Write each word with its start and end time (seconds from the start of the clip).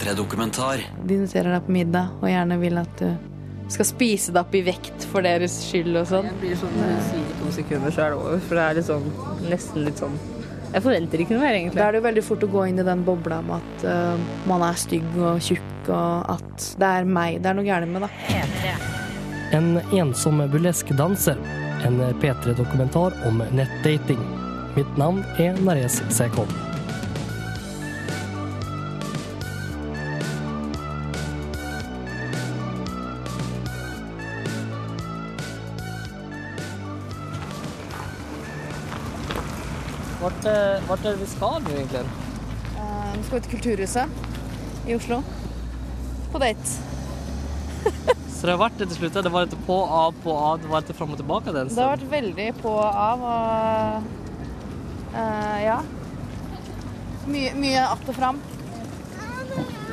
P3-dokumentar. 0.00 0.80
De 1.04 1.14
inviterer 1.14 1.52
deg 1.52 1.66
på 1.66 1.74
middag 1.74 2.16
og 2.20 2.28
gjerne 2.30 2.56
vil 2.60 2.80
at 2.80 3.00
du 3.00 3.70
skal 3.70 3.86
spise 3.86 4.32
deg 4.34 4.40
opp 4.42 4.54
i 4.56 4.62
vekt 4.66 5.06
for 5.12 5.24
deres 5.24 5.54
skyld 5.68 5.94
og 6.00 6.06
sånn. 6.10 6.28
Jeg 6.30 6.38
blir 6.40 6.58
sånn 6.58 6.76
når 6.78 6.92
du 6.92 7.02
sier 7.10 7.34
to 7.40 7.52
sekunder, 7.54 7.94
så 7.94 8.04
er 8.04 8.14
det 8.14 8.20
over. 8.20 8.44
For 8.46 8.58
det 8.58 8.64
er 8.64 8.78
liksom 8.80 9.10
nesten 9.50 9.84
litt 9.86 10.00
sånn 10.02 10.16
Jeg 10.70 10.84
forventer 10.84 11.22
ikke 11.22 11.34
noe 11.34 11.42
mer, 11.42 11.56
egentlig. 11.58 11.80
Da 11.80 11.88
er 11.88 11.92
det 11.96 12.00
jo 12.00 12.06
veldig 12.06 12.22
fort 12.22 12.46
å 12.46 12.50
gå 12.50 12.64
inn 12.70 12.78
i 12.78 12.86
den 12.86 13.04
bobla 13.06 13.40
med 13.42 13.56
at 13.58 13.86
uh, 13.90 14.28
man 14.46 14.62
er 14.62 14.78
stygg 14.78 15.08
og 15.18 15.42
tjukk, 15.42 15.90
og 15.90 16.30
at 16.36 16.68
det 16.78 16.90
er 17.00 17.10
meg 17.18 17.40
det 17.42 17.50
er 17.50 17.58
noe 17.58 17.66
gærent 17.66 17.90
med, 17.90 18.06
da. 18.06 18.76
En 19.58 19.80
ensom 19.98 20.44
burleskdanser. 20.52 21.42
En 21.82 21.98
P3-dokumentar 22.22 23.18
om 23.26 23.42
nettdating. 23.56 24.22
Mitt 24.76 24.98
navn 25.00 25.24
er 25.42 25.58
Nares 25.66 26.02
Sekov. 26.14 26.69
Eh, 40.90 40.96
er 40.98 41.12
det 41.14 41.20
vi 41.20 41.26
skal 41.30 41.60
nå, 41.62 41.70
egentlig? 41.70 42.00
Uh, 42.74 43.10
Nå 43.14 43.22
skal 43.22 43.36
vi 43.36 43.42
til 43.44 43.52
Kulturhuset 43.52 44.88
i 44.90 44.96
Oslo. 44.96 45.20
På 46.32 46.40
date. 46.42 46.72
Så 48.34 48.48
det 48.48 48.54
har 48.56 48.58
vært 48.58 48.80
det 48.80 48.88
til 48.90 48.98
slutt? 48.98 49.20
Det 49.22 49.32
var 49.32 49.46
litt 49.46 49.54
på, 49.68 49.76
av, 49.84 50.16
på, 50.24 50.34
av, 50.34 50.58
det 50.62 50.70
var 50.72 50.82
litt 50.82 50.98
fram 50.98 51.14
og 51.14 51.20
tilbake 51.20 51.54
den 51.54 51.70
Det 51.70 51.78
har 51.78 51.92
vært 51.92 52.10
veldig 52.10 52.48
på 52.58 52.74
av 52.80 53.24
og 53.30 54.10
uh, 55.14 55.58
ja. 55.62 55.78
Mye, 57.30 57.54
mye 57.54 57.86
att 57.86 58.08
og 58.08 58.16
fram. 58.16 58.40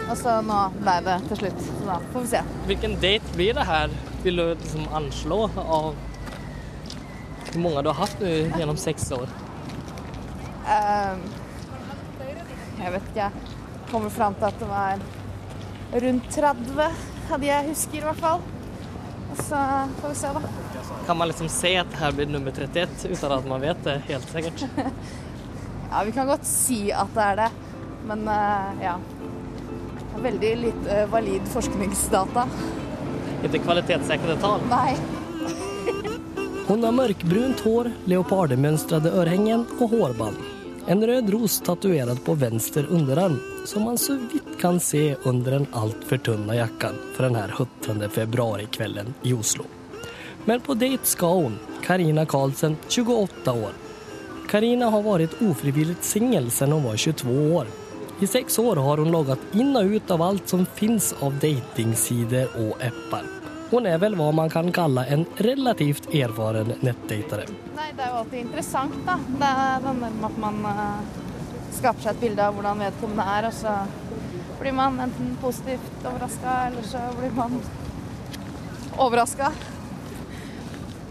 Og 0.07 0.15
så 0.17 0.39
nå 0.47 0.59
ble 0.79 0.99
det 1.05 1.17
til 1.29 1.43
slutt. 1.43 1.65
Så 1.67 1.89
da 1.91 1.97
får 2.13 2.23
vi 2.23 2.31
se. 2.31 2.45
Hvilken 2.71 3.01
date 3.03 3.35
blir 3.35 3.57
det 3.57 3.67
her? 3.69 3.93
Vil 4.23 4.41
du 4.41 4.47
liksom 4.55 4.87
anslå 4.97 5.43
av 5.61 5.91
hvor 7.51 7.61
mange 7.61 7.83
du 7.85 7.91
har 7.91 8.07
hatt 8.07 8.23
gjennom 8.23 8.79
seks 8.79 9.11
år? 9.13 9.29
Ehm, 10.67 11.23
jeg 12.77 12.93
vet 12.93 13.09
ikke. 13.11 13.29
Jeg 13.29 13.91
kommer 13.91 14.11
fram 14.13 14.35
til 14.35 14.49
at 14.49 14.59
det 14.59 14.69
var 14.69 15.03
rundt 16.07 16.31
30, 16.35 16.87
hadde 17.29 17.47
jeg 17.47 17.67
husker 17.69 18.01
i 18.01 18.05
hvert 18.07 18.23
fall. 18.23 18.41
Så 19.37 19.59
får 20.01 20.09
vi 20.09 20.15
se, 20.15 20.33
da. 20.33 20.41
Kan 21.05 21.17
man 21.17 21.29
liksom 21.31 21.49
se 21.51 21.71
at 21.79 21.89
det 21.91 21.99
her 22.01 22.15
blir 22.15 22.27
nummer 22.31 22.51
31 22.51 23.11
uten 23.13 23.35
at 23.37 23.47
man 23.47 23.63
vet 23.63 23.83
det 23.87 24.01
helt 24.09 24.35
sikkert? 24.35 24.67
Ja, 25.87 26.01
vi 26.03 26.11
kan 26.11 26.27
godt 26.27 26.43
si 26.43 26.89
at 26.91 27.13
det 27.15 27.23
er 27.23 27.37
det, 27.39 27.45
men 28.09 28.25
eh, 28.27 28.81
ja. 28.83 28.97
Veldig 30.19 30.49
lite 30.59 30.97
valid 31.07 31.45
forskningsdata. 31.53 32.43
Ikke 33.47 33.61
kvalitetssikrede 33.63 34.35
tall. 34.43 34.65
Nei. 34.67 34.97
Hun 36.67 36.83
har 36.83 36.91
mørkbrunt 36.91 37.63
hår, 37.63 37.91
leopardmønstrede 38.11 39.15
örhängen 39.15 39.63
og 39.79 39.95
hårband. 39.95 40.56
En 40.89 41.07
rød 41.07 41.29
ros 41.29 41.59
tatuerad 41.59 42.23
på 42.23 42.33
vänster 42.33 42.85
underarm 42.89 43.39
som 43.65 43.83
man 43.83 43.97
så 43.97 44.13
vidt 44.13 44.61
kan 44.61 44.79
se 44.79 45.15
under 45.23 45.51
den 45.51 45.67
alltför 45.71 46.17
tunna 46.17 46.55
jackan 46.55 46.95
för 47.13 47.23
den 47.23 47.35
här 47.35 47.53
huttrande 47.57 48.09
februarikvällen 48.09 49.13
i 49.23 49.33
Oslo. 49.33 49.63
Men 50.45 50.61
på 50.61 50.73
dejt 50.73 51.05
ska 51.05 51.33
hon, 51.33 51.59
Karina 51.83 52.25
Karlsen, 52.25 52.77
28 52.87 53.53
år. 53.53 53.71
Karina 54.49 54.85
har 54.89 55.03
vært 55.03 55.41
ofrivillig 55.43 55.97
singel 56.01 56.47
siden 56.51 56.77
hun 56.77 56.87
var 56.87 56.95
22 56.95 57.55
år. 57.55 57.67
I 58.19 58.27
sex 58.27 58.59
år 58.59 58.75
har 58.75 58.97
hun 58.97 59.11
logget 59.11 59.43
inn 59.59 59.75
og 59.75 59.91
ut 59.91 60.11
av 60.11 60.21
alt 60.21 60.49
som 60.49 60.63
fins 60.65 61.11
av 61.19 61.35
datingsider 61.43 62.47
og 62.55 62.79
appar. 62.79 63.27
Hon 63.67 63.87
er 63.89 63.97
vel 63.99 64.15
hva 64.15 64.29
man 64.31 64.51
kan 64.51 64.69
kalle 64.71 65.03
en 65.11 65.25
relativt 65.43 66.05
erfaren 66.15 66.71
nettdejtare. 66.79 67.47
Nei, 67.75 67.89
det 67.97 68.05
er 68.05 68.13
jo 68.13 68.19
alltid 68.21 68.39
interessant, 68.45 68.95
da. 69.07 69.17
Det 69.27 69.49
er 69.63 69.81
den 69.83 70.03
der 70.05 70.13
med 70.15 70.27
at 70.29 70.37
man 70.39 70.61
eh, 70.71 71.09
skaper 71.75 72.05
seg 72.05 72.13
et 72.13 72.21
bilde 72.21 72.45
av 72.45 72.55
hvordan 72.55 72.85
vedkommende 72.85 73.25
er, 73.33 73.49
og 73.49 73.57
så 73.57 73.73
blir 74.61 74.77
man 74.77 75.01
enten 75.03 75.35
positivt 75.41 76.07
overraska, 76.07 76.55
eller 76.69 76.87
så 76.87 77.03
blir 77.19 77.35
man 77.35 77.59
overraska 78.97 79.51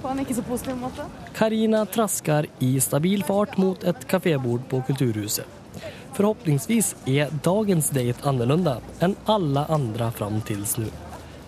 på 0.01 0.13
en 0.15 0.25
ikke 0.25 0.39
så 0.39 0.45
positiv 0.47 0.81
måte. 0.81 1.05
Karina 1.37 1.85
trasker 1.85 2.49
i 2.65 2.73
stabil 2.81 3.25
fart 3.27 3.59
mot 3.61 3.85
et 3.85 4.09
kafébord 4.09 4.65
på 4.71 4.81
Kulturhuset. 4.89 5.45
Forhåpningsvis 6.17 6.95
er 7.13 7.33
dagens 7.45 7.91
date 7.93 8.25
annorlunda 8.25 8.79
enn 9.05 9.19
alle 9.29 9.67
andre 9.69 10.09
fram 10.17 10.41
til 10.49 10.65
nu. 10.81 10.89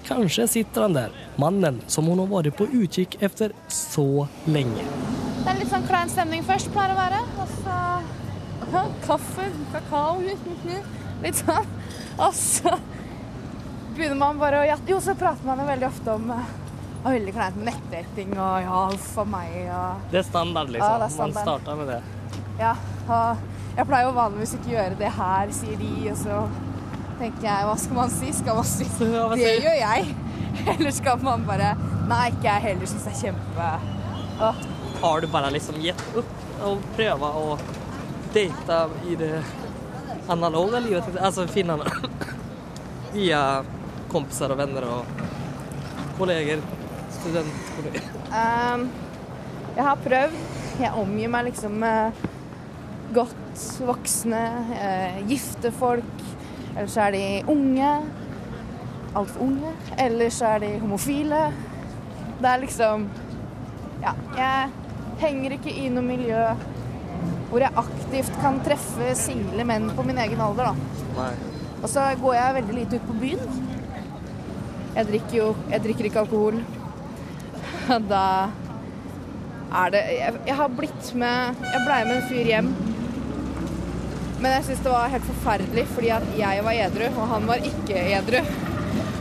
Kanske 0.09 0.47
sitter 0.49 0.87
han 0.87 0.95
der, 0.97 1.17
mannen 1.37 1.83
som 1.87 2.09
hun 2.09 2.23
har 2.23 2.31
vært 2.31 2.57
på 2.57 2.67
utkikk 2.73 3.19
etter 3.21 3.53
så 3.73 4.27
lenge. 4.49 4.87
Det 5.43 5.51
er 5.53 5.59
litt 5.61 5.73
sånn 5.73 5.85
klein 5.89 6.09
stemning 6.13 6.47
først, 6.49 6.71
pleier 6.73 6.95
å 6.95 6.99
være. 6.99 7.19
Og 7.43 7.53
så 7.59 7.81
ja, 8.73 8.85
kaffe, 9.05 9.51
kakao 9.75 10.23
Litt 10.23 11.43
sånn. 11.43 11.75
Og 12.19 12.33
så 12.35 12.73
begynner 13.95 14.19
man 14.19 14.41
bare 14.41 14.63
å 14.63 14.67
gjette. 14.69 14.89
Jo, 14.95 15.03
så 15.03 15.15
prater 15.19 15.45
man 15.47 15.61
jo 15.61 15.69
veldig 15.69 15.89
ofte 15.91 16.15
om 16.15 16.33
og 16.99 17.07
er 17.07 17.15
veldig 17.15 17.33
kleint 17.37 17.59
med 17.59 17.69
nettdating 17.69 18.33
og 18.35 18.55
ja, 18.65 18.79
uff 18.91 19.13
a 19.23 19.25
meg 19.31 19.53
og 19.71 20.09
Det 20.11 20.19
er 20.19 20.25
standard, 20.27 20.73
liksom. 20.75 20.97
Ja, 20.97 21.05
er 21.07 21.13
standard. 21.15 21.37
Man 21.37 21.47
starta 21.47 21.77
med 21.79 21.93
det. 21.93 21.99
Ja. 22.59 22.73
Og 23.07 23.77
jeg 23.79 23.87
pleier 23.87 24.09
jo 24.09 24.17
vanligvis 24.17 24.55
ikke 24.59 24.73
gjøre 24.73 24.99
det 24.99 25.13
her, 25.15 25.53
sier 25.55 25.79
de, 25.79 25.93
og 26.11 26.19
så 26.19 26.41
tenker 27.19 27.47
jeg 27.49 27.69
hva 27.69 27.77
skal 27.81 27.99
man 27.99 28.13
si? 28.13 28.33
Skal 28.37 28.59
man 28.59 28.67
si 28.69 28.89
Det 28.89 29.55
gjør 29.65 29.79
jeg. 29.83 30.17
Eller 30.75 30.93
skal 30.95 31.23
man 31.23 31.47
bare 31.49 31.75
Nei, 32.09 32.29
ikke 32.33 32.49
jeg 32.49 32.65
heller 32.71 32.91
syns 32.91 33.07
jeg 33.09 33.15
er 33.15 33.23
kjempe 33.29 33.71
Åh. 34.49 34.61
Har 35.03 35.21
du 35.23 35.29
bare 35.31 35.51
liksom 35.55 35.79
gitt 35.83 36.03
opp 36.19 36.63
og 36.67 36.85
prøvd 36.97 37.25
å 37.27 37.57
date 38.35 38.79
i 39.07 39.17
det 39.19 39.35
analoge 40.31 40.81
livet? 40.83 41.19
Altså 41.23 41.45
finne 41.51 41.77
via 43.15 43.43
kompiser 44.11 44.55
og 44.55 44.59
venner 44.59 44.87
og 44.89 45.13
kolleger, 46.19 46.63
studentkolleger. 47.19 48.09
Um, 48.33 48.89
jeg 49.77 49.87
har 49.87 50.01
prøvd. 50.03 50.41
Jeg 50.83 50.95
omgir 50.99 51.31
meg 51.31 51.47
liksom 51.51 51.79
med 51.83 52.19
godt 53.15 53.63
voksne, 53.87 54.43
eh, 54.79 55.21
gifte 55.31 55.71
folk. 55.75 56.25
Eller 56.77 56.91
så 56.93 57.07
er 57.09 57.17
de 57.17 57.25
unge. 57.55 57.93
Altfor 59.17 59.45
unge. 59.47 59.73
Eller 59.99 60.31
så 60.35 60.55
er 60.57 60.65
de 60.67 60.73
homofile. 60.83 61.43
Det 62.39 62.51
er 62.53 62.65
liksom 62.65 63.09
Ja, 64.03 64.13
jeg 64.37 64.71
henger 65.19 65.57
ikke 65.57 65.73
i 65.75 65.89
noe 65.91 66.07
miljø 66.07 66.43
hvor 67.49 67.63
jeg 67.65 67.81
aktivt 67.81 68.35
kan 68.43 68.59
treffe 68.63 69.15
single 69.17 69.65
menn 69.67 69.89
på 69.97 70.05
min 70.07 70.19
egen 70.21 70.41
alder, 70.45 70.69
da. 70.69 71.07
Nei. 71.17 71.31
Og 71.81 71.89
så 71.89 72.05
går 72.21 72.35
jeg 72.37 72.57
veldig 72.59 72.75
lite 72.77 72.99
ut 73.01 73.07
på 73.09 73.17
byen. 73.23 73.69
Jeg 74.99 75.07
drikker 75.09 75.37
jo 75.39 75.49
Jeg 75.71 75.85
drikker 75.87 76.09
ikke 76.11 76.25
alkohol. 76.27 76.61
Da 78.13 78.25
er 79.79 79.91
det 79.93 80.01
Jeg, 80.19 80.35
jeg 80.47 80.57
har 80.57 80.69
blitt 80.77 81.11
med 81.15 81.65
Jeg 81.73 81.83
blei 81.87 81.99
med 82.09 82.17
en 82.19 82.29
fyr 82.29 82.53
hjem. 82.53 82.71
Men 84.39 84.53
jeg 84.55 84.65
syns 84.69 84.83
det 84.85 84.91
var 84.93 85.13
helt 85.13 85.27
forferdelig 85.27 85.85
fordi 85.95 86.11
at 86.15 86.27
jeg 86.39 86.65
var 86.67 86.81
edru, 86.87 87.07
og 87.11 87.25
han 87.33 87.49
var 87.49 87.65
ikke 87.71 88.03
edru. 88.19 88.41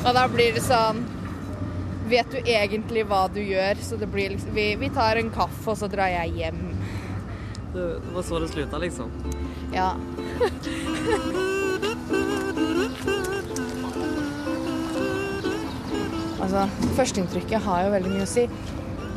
Og 0.03 0.11
da 0.15 0.23
blir 0.31 0.53
det 0.55 0.63
sånn 0.65 1.05
Vet 2.07 2.29
du 2.31 2.37
egentlig 2.39 3.03
hva 3.09 3.27
du 3.27 3.41
gjør? 3.43 3.75
Så 3.83 3.97
det 3.99 4.07
blir 4.07 4.29
liksom 4.31 4.53
Vi, 4.55 4.75
vi 4.79 4.89
tar 4.95 5.19
en 5.19 5.31
kaffe, 5.33 5.65
og 5.73 5.77
så 5.79 5.87
drar 5.91 6.07
jeg 6.13 6.37
hjem. 6.39 6.61
Det, 7.73 7.87
var 8.13 8.23
så 8.23 8.39
det 8.39 8.47
slutta, 8.53 8.77
liksom. 8.79 9.11
Ja. 9.75 9.89
altså, 16.47 16.63
førsteinntrykket 16.95 17.61
har 17.67 17.85
jo 17.85 17.93
veldig 17.97 18.11
mye 18.13 18.25
å 18.25 18.29
si. 18.29 18.47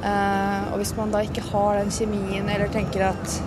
Uh, 0.01 0.73
og 0.73 0.81
hvis 0.81 0.95
man 0.97 1.13
da 1.13 1.21
ikke 1.25 1.45
har 1.51 1.79
den 1.79 1.93
kjemien, 1.95 2.49
eller 2.51 2.73
tenker 2.73 3.11
at 3.13 3.41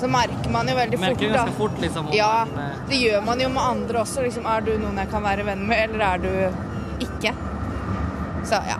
så 0.00 0.08
merker 0.10 0.50
man 0.52 0.68
jo 0.68 0.74
veldig 0.76 0.98
fort, 0.98 1.06
Merker 1.08 1.32
ganske 1.34 1.56
fort, 1.58 1.78
liksom. 1.82 2.10
Ja, 2.14 2.46
man, 2.50 2.64
eh, 2.64 2.82
det 2.90 3.00
gjør 3.02 3.24
man 3.26 3.40
jo 3.40 3.48
med 3.54 3.62
andre 3.62 4.02
også. 4.02 4.22
Liksom, 4.26 4.46
er 4.46 4.60
du 4.66 4.72
noen 4.82 4.98
jeg 5.02 5.10
kan 5.12 5.22
være 5.24 5.44
venn 5.48 5.66
med, 5.68 5.82
eller 5.88 6.04
er 6.06 6.18
du 6.18 7.06
ikke? 7.06 7.32
Så 8.46 8.60
ja. 8.68 8.78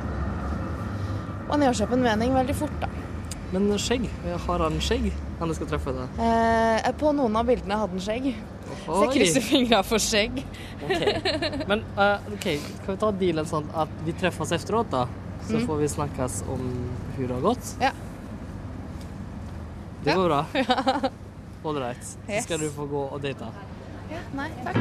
Man 1.48 1.62
gjør 1.62 1.76
seg 1.78 1.86
opp 1.88 1.94
en 1.96 2.02
mening 2.06 2.34
veldig 2.34 2.56
fort, 2.58 2.76
da. 2.82 2.88
Men 3.52 3.68
skjegg? 3.78 4.08
Har 4.46 4.62
han 4.64 4.80
skjegg, 4.82 5.12
han 5.38 5.48
du 5.48 5.54
skal 5.54 5.68
treffe? 5.70 5.92
da? 5.94 6.06
Eh, 6.18 6.88
på 6.98 7.12
noen 7.14 7.36
av 7.38 7.46
bildene 7.46 7.78
hadde 7.78 7.94
han 7.94 8.02
skjegg. 8.02 8.32
Så 8.86 8.96
jeg 9.04 9.12
krysser 9.14 9.44
fingra 9.46 9.82
for 9.86 10.02
skjegg. 10.02 10.40
Okay. 10.82 11.12
Men 11.70 11.84
uh, 11.94 12.18
ok, 12.34 12.48
kan 12.82 12.90
vi 12.90 12.98
ta 13.04 13.10
dealen 13.20 13.46
sånn 13.46 13.68
at 13.78 13.92
vi 14.06 14.14
treffes 14.18 14.50
efteråt 14.58 14.90
da? 14.90 15.04
Så 15.46 15.60
Mm. 15.60 15.66
får 15.68 15.76
vi 15.78 15.88
snakkes 15.92 16.40
om 16.50 16.62
hvordan 17.14 17.28
det 17.28 17.34
har 17.36 17.42
gått. 17.44 17.68
Ja. 17.78 17.90
Det 20.06 20.12
Ja. 20.12 20.16
går 20.16 20.28
bra? 20.28 20.46
Ålreit. 21.64 22.04
Så 22.26 22.42
skal 22.42 22.60
du 22.60 22.70
få 22.70 22.86
gå 22.86 23.00
og 23.10 23.22
date. 23.22 23.46
Ja, 24.10 24.18
nei, 24.38 24.50
takk. 24.64 24.76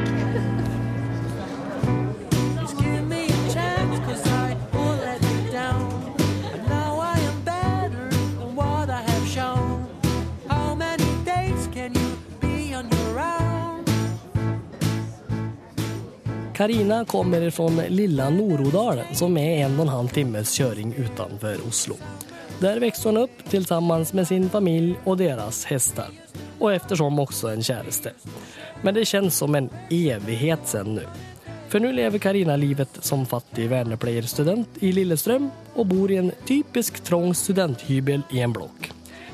Karina 16.56 17.04
kommer 17.04 17.50
fra 17.50 17.68
lilla 17.88 18.30
Norodal 18.30 19.02
som 19.12 19.36
er 19.36 19.64
en 19.66 19.74
og 19.76 19.80
en 19.86 19.92
halv 19.92 20.08
timmes 20.16 20.54
kjøring 20.56 20.94
utenfor 20.96 21.60
Oslo. 21.68 21.98
Där 22.60 22.80
växte 22.80 23.08
hon 23.08 23.16
upp 23.16 23.44
tillsammans 23.50 24.12
med 24.12 24.28
sin 24.28 24.50
familj 24.50 24.94
och 25.04 25.16
deras 25.16 25.64
hästar. 25.64 26.08
Och 26.58 26.72
eftersom 26.72 27.18
också 27.18 27.48
en 27.48 27.62
kjæreste. 27.62 28.12
Men 28.82 28.94
det 28.94 29.04
känns 29.04 29.36
som 29.36 29.54
en 29.54 29.70
evighet 29.90 30.60
sen 30.64 30.94
nu. 30.94 31.02
For 31.68 31.80
nå 31.80 31.90
lever 31.92 32.18
Karina 32.18 32.56
livet 32.56 32.98
som 33.00 33.26
fattig 33.26 33.68
vernepleierstudent 33.68 34.78
i 34.80 34.92
Lillestrøm 34.92 35.50
og 35.74 35.88
bor 35.90 36.10
i 36.10 36.16
en 36.20 36.30
typisk 36.46 37.02
trang 37.04 37.34
studenthybel 37.34 38.22
i 38.30 38.40
en 38.40 38.54
blokk. 38.54 38.88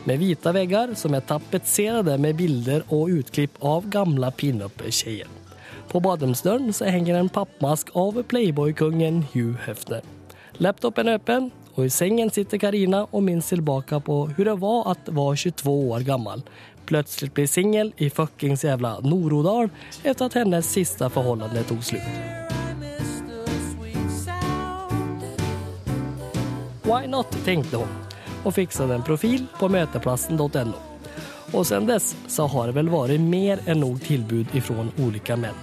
Med 0.04 0.18
vita 0.18 0.52
vegger 0.56 0.96
som 0.98 1.14
er 1.14 1.22
tapetserade 1.28 2.16
med 2.18 2.40
bilder 2.40 2.82
og 2.88 3.12
utklipp 3.20 3.60
av 3.60 3.86
gamle 3.92 4.32
pinup-jenter. 4.32 5.28
På 5.92 6.00
badrumsdörren 6.00 6.72
så 6.72 6.84
hänger 6.84 7.14
en 7.14 7.28
pappmask 7.28 7.90
av 7.94 8.22
Playboy-kungen 8.22 9.24
Hugh 9.32 9.60
Hefner. 9.66 10.00
Laptopen 10.58 11.08
er 11.08 11.20
öppen 11.20 11.50
och 11.74 11.84
i 11.84 11.90
sängen 11.90 12.30
sitter 12.30 12.58
Karina 12.58 13.06
och 13.10 13.22
minns 13.22 13.48
tillbaka 13.48 14.00
på 14.00 14.26
hur 14.26 14.44
det 14.44 14.54
var 14.54 14.90
att 14.90 15.08
vara 15.08 15.36
22 15.36 15.90
år 15.90 16.00
gammal. 16.00 16.42
Plötsligt 16.86 17.34
bli 17.34 17.46
singel 17.46 17.92
i 17.96 18.10
fuckings 18.10 18.64
jävla 18.64 19.00
Norodal 19.00 19.68
efter 20.02 20.24
att 20.24 20.34
hennes 20.34 20.72
sista 20.72 21.10
förhållande 21.10 21.62
tog 21.62 21.84
slut. 21.84 22.02
Why 26.82 27.06
not, 27.06 27.44
tänkte 27.44 27.76
hon 27.76 27.88
och 28.44 28.54
fixade 28.54 28.94
en 28.94 29.02
profil 29.02 29.46
på 29.58 29.68
møteplassen.no 29.68 30.72
Och 31.52 31.66
sen 31.66 31.86
dess 31.86 32.16
så 32.26 32.46
har 32.46 32.66
det 32.66 32.72
väl 32.72 32.88
varit 32.88 33.20
mer 33.20 33.58
än 33.66 33.80
nog 33.80 34.02
tillbud 34.02 34.46
ifrån 34.52 34.90
olika 34.98 35.36
män. 35.36 35.54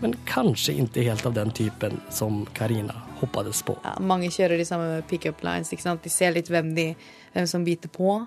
Men 0.00 0.14
kanske 0.24 0.72
inte 0.72 1.02
helt 1.02 1.26
av 1.26 1.32
den 1.32 1.50
typen 1.50 2.00
som 2.10 2.46
Karina 2.52 3.05
hoppades 3.20 3.62
på. 3.66 3.76
Ja, 3.84 3.94
mange 4.00 4.30
kjører 4.32 4.60
de 4.60 4.66
samme 4.68 5.00
pickup 5.08 5.42
lines. 5.46 5.72
ikke 5.72 5.86
sant? 5.86 6.04
De 6.04 6.12
ser 6.12 6.34
litt 6.36 6.50
hvem, 6.52 6.74
de, 6.76 6.90
hvem 7.34 7.46
som 7.50 7.64
biter 7.66 7.92
på. 7.92 8.18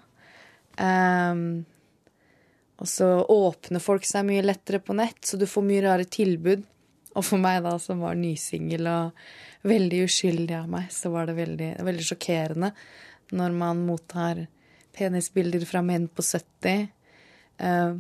Um, 0.80 1.44
og 2.80 2.88
så 2.88 3.08
åpner 3.28 3.84
folk 3.84 4.08
seg 4.08 4.28
mye 4.28 4.46
lettere 4.46 4.80
på 4.84 4.96
nett, 4.96 5.20
så 5.26 5.38
du 5.38 5.46
får 5.50 5.66
mye 5.68 5.84
rare 5.84 6.08
tilbud. 6.08 6.64
Og 7.18 7.26
for 7.26 7.42
meg, 7.42 7.62
da, 7.66 7.76
som 7.82 8.04
var 8.06 8.16
nysingel 8.16 8.88
og 8.88 9.24
veldig 9.68 10.04
uskyldig 10.06 10.56
av 10.56 10.70
meg, 10.72 10.88
så 10.94 11.12
var 11.12 11.28
det 11.28 11.40
veldig, 11.40 11.72
veldig 11.84 12.06
sjokkerende 12.12 12.72
når 13.36 13.54
man 13.54 13.82
mottar 13.86 14.46
penisbilder 14.96 15.66
fra 15.70 15.84
menn 15.86 16.08
på 16.08 16.24
70. 16.26 16.88
Uh, 17.60 18.00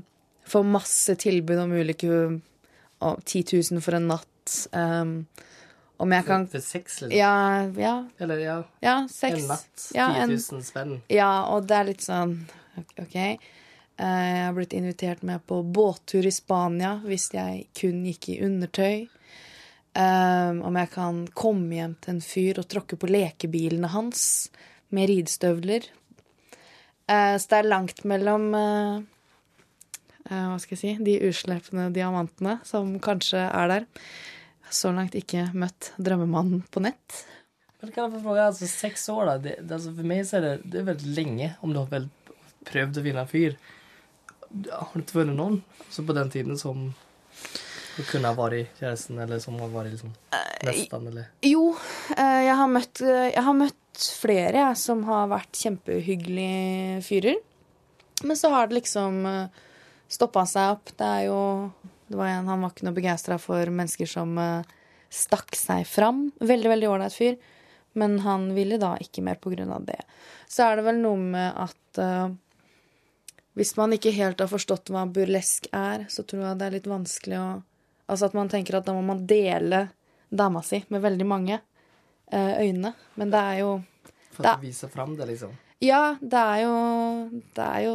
får 0.50 0.72
masse 0.72 1.16
tilbud 1.22 1.60
om 1.62 1.76
ulike 1.76 2.10
om 2.10 3.20
10 3.26 3.44
000 3.72 3.84
for 3.84 3.98
en 3.98 4.10
natt. 4.16 4.56
um, 4.74 5.14
om 6.00 6.12
jeg 6.16 6.25
kan 6.25 6.48
For 6.48 6.63
sex 6.63 7.01
liksom. 7.01 7.18
Ja, 7.18 7.68
ja, 7.78 7.94
Eller 8.19 8.38
ja, 8.44 8.57
ja, 8.86 8.96
sex. 9.12 9.42
en 9.42 9.48
natt. 9.51 9.86
Ja, 9.96 10.07
10 10.13 10.19
en- 10.24 10.30
000 10.38 10.63
spenn 10.63 10.94
Ja, 11.12 11.31
og 11.51 11.68
det 11.68 11.75
er 11.78 11.84
litt 11.92 12.01
sånn 12.06 12.38
OK. 13.00 13.16
Eh, 13.16 13.38
Jeg 14.00 14.46
har 14.46 14.54
blitt 14.56 14.74
invitert 14.74 15.24
med 15.28 15.46
på 15.48 15.62
båttur 15.63 16.25
i 16.25 16.31
Spania 16.31 17.01
hvis 17.04 17.30
jeg 17.36 17.68
kun 17.75 18.06
gikk 18.07 18.30
i 18.30 18.40
undertøy. 18.46 19.07
Um, 20.00 20.62
om 20.63 20.75
jeg 20.78 20.92
kan 20.94 21.24
komme 21.34 21.74
hjem 21.75 21.96
til 22.00 22.13
en 22.13 22.22
fyr 22.22 22.60
og 22.62 22.68
tråkke 22.69 22.95
på 22.95 23.10
lekebilene 23.10 23.90
hans 23.90 24.50
med 24.94 25.10
ridestøvler. 25.10 25.88
Uh, 27.10 27.36
Så 27.42 27.50
det 27.50 27.57
er 27.57 27.68
langt 27.74 28.06
mellom 28.06 28.54
uh, 28.54 29.02
uh, 30.30 30.45
Hva 30.54 30.60
skal 30.62 30.78
jeg 30.78 30.80
si 30.80 31.04
De 31.04 31.16
uslepne 31.28 31.90
diamantene 31.92 32.60
som 32.63 32.94
kanskje 33.04 33.42
er 33.50 33.68
der. 33.74 33.88
Så 34.69 34.92
langt 34.94 35.18
ikke 35.18 35.48
møtt 35.57 35.92
drømmemannen 35.98 36.63
på 36.71 36.83
nett. 36.83 37.24
Men 37.80 37.94
kan 37.95 38.06
jeg 38.06 38.13
få 38.18 38.21
spørre, 38.24 38.45
altså 38.51 38.68
Seks 38.69 39.06
år 39.13 39.25
da. 39.25 39.36
Det, 39.39 39.56
det, 39.62 39.74
altså, 39.77 39.94
for 39.95 40.12
meg 40.12 40.25
så 40.27 40.39
er 40.39 40.45
det, 40.45 40.54
det 40.68 40.81
er 40.81 40.89
veldig 40.92 41.13
lenge 41.16 41.51
om 41.63 41.74
du 41.74 41.80
har 41.80 42.07
prøvd 42.69 43.00
å 43.00 43.04
finne 43.06 43.24
en 43.24 43.31
fyr. 43.31 43.57
Har 44.50 44.94
du 44.94 45.04
ikke 45.04 45.19
funnit 45.21 45.38
noen 45.38 45.60
altså, 45.86 46.04
på 46.06 46.16
den 46.18 46.33
tiden 46.33 46.60
som 46.60 46.89
du 46.89 48.01
kunne 48.07 48.31
ha 48.31 48.36
vært 48.38 48.80
kjæresten, 48.80 49.19
eller 49.19 49.42
som 49.44 49.57
har 49.60 49.71
vært 49.74 49.94
liksom 49.94 50.12
nesten, 50.68 51.07
eller? 51.12 51.30
Jo, 51.45 51.63
eh, 52.16 52.42
jeg 52.48 52.57
har 52.62 52.71
møtt, 52.71 53.01
eh, 53.04 53.30
jeg 53.33 53.45
har 53.48 53.57
møtt 53.57 54.10
flere 54.21 54.62
jeg, 54.62 54.80
som 54.80 55.04
har 55.07 55.31
vært 55.31 55.60
kjempehyggelige 55.60 57.00
fyrer. 57.07 57.39
Men 58.24 58.39
så 58.39 58.51
har 58.51 58.68
det 58.68 58.81
liksom 58.81 59.24
stoppa 60.12 60.44
seg 60.48 60.75
opp. 60.75 60.92
Det 61.00 61.07
er 61.07 61.25
jo 61.30 61.39
det 62.10 62.18
var 62.18 62.28
en, 62.28 62.48
Han 62.50 62.62
var 62.62 62.74
ikke 62.74 62.88
noe 62.88 62.98
begeistra 62.98 63.38
for 63.42 63.70
mennesker 63.70 64.10
som 64.10 64.38
eh, 64.42 64.76
stakk 65.14 65.56
seg 65.58 65.86
fram. 65.88 66.30
Veldig, 66.42 66.70
veldig 66.74 66.90
ålreit 66.90 67.14
fyr. 67.16 67.40
Men 67.98 68.20
han 68.26 68.52
ville 68.54 68.78
da 68.82 68.96
ikke 69.02 69.24
mer 69.26 69.38
på 69.42 69.54
grunn 69.54 69.72
av 69.74 69.86
det. 69.86 70.00
Så 70.50 70.66
er 70.66 70.80
det 70.80 70.86
vel 70.86 71.02
noe 71.02 71.18
med 71.18 71.58
at 71.58 72.02
uh, 72.02 72.30
hvis 73.58 73.74
man 73.78 73.94
ikke 73.96 74.14
helt 74.14 74.42
har 74.42 74.50
forstått 74.52 74.92
hva 74.94 75.08
burlesk 75.10 75.68
er, 75.74 76.06
så 76.10 76.24
tror 76.24 76.44
jeg 76.46 76.60
det 76.60 76.68
er 76.68 76.78
litt 76.78 76.90
vanskelig 76.90 77.42
å 77.42 77.50
Altså 78.10 78.26
at 78.26 78.34
man 78.34 78.48
tenker 78.50 78.74
at 78.74 78.88
da 78.88 78.94
må 78.96 79.04
man 79.06 79.20
dele 79.30 79.84
dama 80.34 80.64
si 80.66 80.80
med 80.90 81.04
veldig 81.04 81.26
mange 81.30 81.60
uh, 82.34 82.56
øyne. 82.58 82.96
Men 83.22 83.30
det 83.30 83.42
er 83.52 83.60
jo 83.60 83.68
For 84.34 84.48
å 84.50 84.56
vise 84.64 84.90
fram 84.90 85.14
det 85.20 85.28
liksom. 85.30 85.52
Ja, 85.86 86.16
det 86.18 86.42
er 86.42 86.64
jo 86.64 86.74
Det 87.54 87.68
er 87.68 87.84
jo 87.86 87.94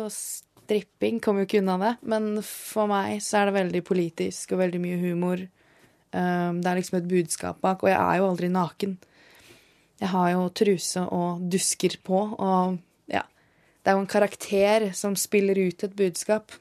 stripping, 0.64 1.20
kommer 1.22 1.44
jo 1.44 1.48
ikke 1.48 1.60
unna 1.62 1.76
det. 1.80 1.92
Men 2.08 2.30
for 2.46 2.90
meg 2.90 3.20
så 3.24 3.40
er 3.40 3.50
det 3.50 3.58
veldig 3.58 3.82
politisk 3.86 4.54
og 4.54 4.64
veldig 4.64 4.80
mye 4.82 5.00
humor. 5.02 5.44
Um, 6.14 6.60
det 6.62 6.70
er 6.70 6.78
liksom 6.78 6.98
et 7.00 7.10
budskap 7.10 7.60
bak, 7.64 7.82
og 7.82 7.90
jeg 7.90 7.98
er 7.98 8.20
jo 8.20 8.28
aldri 8.30 8.50
naken. 8.52 8.98
Jeg 10.00 10.10
har 10.10 10.28
jo 10.32 10.48
truse 10.50 11.02
og 11.14 11.46
dusker 11.50 11.96
på, 12.02 12.20
og 12.34 12.78
ja. 13.10 13.22
Det 13.82 13.90
er 13.90 13.98
jo 13.98 14.04
en 14.04 14.10
karakter 14.10 14.88
som 14.96 15.16
spiller 15.18 15.58
ut 15.68 15.84
et 15.86 15.96
budskap. 15.96 16.54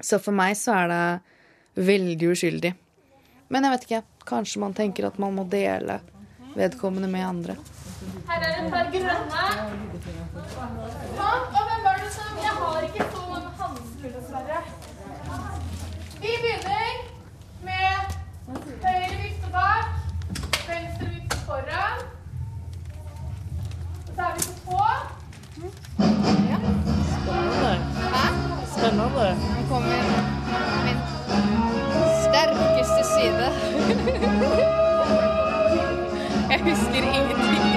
Så 0.00 0.20
for 0.22 0.36
meg 0.36 0.56
så 0.60 0.74
er 0.82 0.92
det 0.92 1.86
veldig 1.86 2.28
uskyldig. 2.34 2.72
Men 3.48 3.66
jeg 3.66 3.74
vet 3.74 3.88
ikke. 3.88 4.02
Kanskje 4.26 4.58
man 4.58 4.74
tenker 4.74 5.06
at 5.06 5.18
man 5.22 5.36
må 5.36 5.44
dele 5.46 6.00
vedkommende 6.56 7.08
med 7.08 7.22
andre. 7.26 7.54
Her 8.26 8.42
er 8.42 8.64
et 8.64 8.72
par 8.72 8.88
grønne. 8.90 9.44
Kom, 10.50 10.78
og 11.22 11.54
hvem 11.54 11.84
var 11.86 12.00
det 12.02 12.10
som 12.12 12.40
Jeg 12.42 12.54
har 12.58 12.88
ikke 12.88 13.06
så 13.12 13.22
mange 13.30 13.52
hansker, 13.60 14.10
dessverre. 14.16 14.58
Vi 16.26 16.32
begynner 16.42 16.92
med 17.62 17.90
høyre 18.84 19.16
vifte 19.22 19.48
bak, 19.52 19.84
venstre 20.68 21.06
vifte 21.10 21.36
foran. 21.46 21.98
Og 24.06 24.12
Så 24.16 24.22
er 24.22 24.32
vi 24.34 24.40
på 24.46 24.54
tå. 24.66 24.80
Spennende. 28.72 29.28
Nå 29.54 29.60
kommer 29.70 30.00
min 30.86 31.00
sterkeste 32.24 33.02
side. 33.14 33.46
Jeg 36.50 36.60
husker 36.60 37.02
ingenting. 37.02 37.75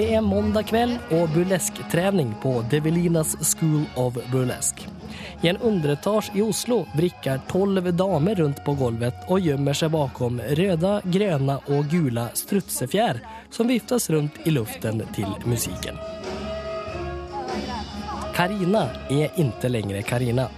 Det 0.00 0.14
er 0.14 0.22
måndag 0.24 0.62
kveld 0.62 1.12
og 1.12 1.28
burleskträning 1.34 2.30
på 2.42 2.62
Develinas 2.70 3.34
School 3.44 3.82
of 4.00 4.14
Burlesque. 4.32 4.86
I 5.42 5.48
en 5.48 5.56
underetasje 5.56 6.38
i 6.38 6.42
Oslo 6.42 6.86
vrikker 6.96 7.42
tolv 7.50 7.90
damer 7.92 8.34
rundt 8.40 8.62
på 8.64 8.72
golvet 8.80 9.26
og 9.28 9.44
gjemmer 9.44 9.76
seg 9.76 9.92
bakom 9.92 10.40
røde, 10.56 10.94
grønne 11.04 11.58
og 11.68 11.92
gula 11.92 12.30
strutsefjær 12.32 13.20
som 13.52 13.68
viftes 13.68 14.08
rundt 14.14 14.40
i 14.48 14.54
luften 14.56 15.04
til 15.12 15.36
musikken. 15.44 16.00
Karina 18.32 18.86
er 19.12 19.36
ikke 19.36 19.68
lenger 19.68 20.00
Karina. 20.08 20.48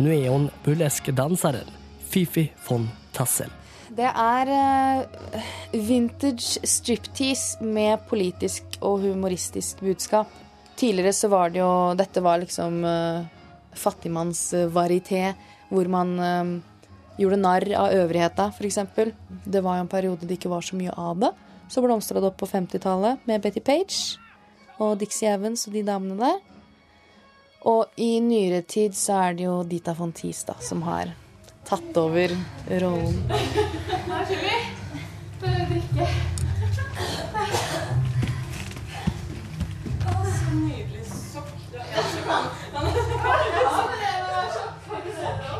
Nå 0.00 0.08
er 0.22 0.32
hun 0.32 0.48
burleskdanseren 0.64 1.68
Fifi 2.08 2.48
von 2.64 2.88
Tassel. 3.12 3.52
Det 3.96 4.08
er 4.10 4.50
eh, 4.52 5.44
vintage 5.72 6.60
striptease 6.68 7.64
med 7.64 8.02
politisk 8.10 8.76
og 8.84 9.00
humoristisk 9.06 9.80
budskap. 9.80 10.28
Tidligere 10.76 11.14
så 11.16 11.30
var 11.32 11.54
det 11.54 11.62
jo 11.62 11.70
Dette 11.96 12.20
var 12.20 12.42
liksom 12.42 12.82
uh, 12.84 13.24
fattigmannsvarieté, 13.72 15.30
hvor 15.70 15.88
man 15.88 16.12
eh, 16.20 16.52
gjorde 17.16 17.40
narr 17.40 17.68
av 17.72 17.96
øvrigheta, 17.96 18.50
f.eks. 18.52 18.82
Det 19.48 19.64
var 19.64 19.78
jo 19.78 19.86
en 19.86 19.92
periode 19.94 20.28
det 20.28 20.36
ikke 20.36 20.52
var 20.52 20.66
så 20.66 20.76
mye 20.76 20.92
av 20.92 21.16
det. 21.24 21.32
Så 21.72 21.80
blomstra 21.80 22.20
det 22.20 22.28
opp 22.28 22.40
på 22.42 22.52
50-tallet 22.52 23.24
med 23.24 23.40
Betty 23.40 23.64
Page. 23.64 24.18
og 24.76 24.98
Dixie 25.00 25.32
Evans 25.32 25.64
og 25.68 25.72
de 25.72 25.82
damene 25.86 26.20
der. 26.20 26.40
Og 27.64 27.96
i 27.96 28.18
nyere 28.20 28.60
tid 28.60 28.92
så 28.92 29.22
er 29.24 29.38
det 29.38 29.48
jo 29.48 29.62
Dita 29.64 29.96
von 29.96 30.12
Teese 30.12 30.52
da, 30.52 30.60
som 30.60 30.84
har 30.84 31.16
tatt 31.66 31.98
over 31.98 32.32
rollen. 32.80 33.16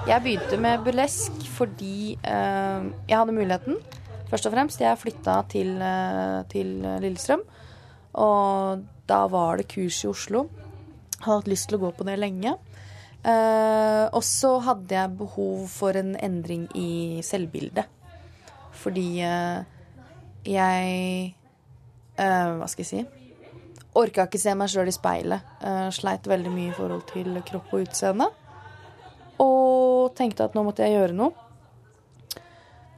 Jeg 0.07 0.23
begynte 0.23 0.59
med 0.63 0.85
burlesk 0.87 1.47
fordi 1.57 2.15
eh, 2.15 2.85
jeg 3.09 3.17
hadde 3.17 3.35
muligheten. 3.35 3.81
Først 4.31 4.47
og 4.47 4.55
fremst. 4.55 4.81
Jeg 4.81 4.99
flytta 4.99 5.41
til, 5.51 5.75
eh, 5.83 6.45
til 6.53 6.77
Lillestrøm. 7.03 7.43
Og 8.23 8.85
da 9.09 9.25
var 9.31 9.59
det 9.59 9.69
kurs 9.73 10.05
i 10.05 10.11
Oslo. 10.11 10.47
Hadde 11.25 11.41
hatt 11.41 11.51
lyst 11.51 11.69
til 11.71 11.79
å 11.79 11.85
gå 11.87 11.93
på 11.99 12.07
det 12.07 12.19
lenge. 12.23 12.55
Eh, 13.26 14.06
og 14.14 14.23
så 14.23 14.52
hadde 14.62 14.95
jeg 14.95 15.18
behov 15.18 15.66
for 15.71 15.99
en 15.99 16.14
endring 16.23 16.66
i 16.78 17.23
selvbildet. 17.26 17.88
Fordi 18.76 19.06
uh, 19.25 19.64
jeg 20.45 20.90
uh, 22.21 22.50
Hva 22.61 22.66
skal 22.68 22.85
jeg 22.85 22.90
si? 22.90 23.00
Orka 23.97 24.26
ikke 24.28 24.38
se 24.38 24.52
meg 24.54 24.68
sjøl 24.68 24.90
i 24.90 24.95
speilet. 24.95 25.54
Sleit 25.97 26.28
veldig 26.28 26.50
mye 26.52 26.68
i 26.68 26.75
forhold 26.76 27.06
til 27.09 27.38
kropp 27.49 27.71
og 27.73 27.87
utseende. 27.87 28.26
Og 29.40 30.12
tenkte 30.18 30.45
at 30.45 30.52
nå 30.52 30.66
måtte 30.66 30.85
jeg 30.85 30.99
gjøre 30.99 31.16
noe. 31.16 31.33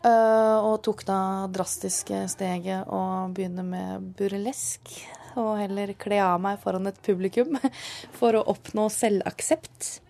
Og 0.09 0.75
tok 0.83 1.05
da 1.07 1.21
drastiske 1.55 2.25
steget 2.35 2.91
å 2.91 3.01
begynne 3.31 3.63
med 3.63 4.11
burlesk. 4.19 4.91
Og 5.39 5.53
heller 5.63 5.95
kle 6.03 6.19
av 6.25 6.43
meg 6.43 6.59
foran 6.67 6.91
et 6.91 6.99
publikum 7.07 7.55
for 8.19 8.35
å 8.35 8.43
oppnå 8.51 8.91
selvaksept. 8.91 10.01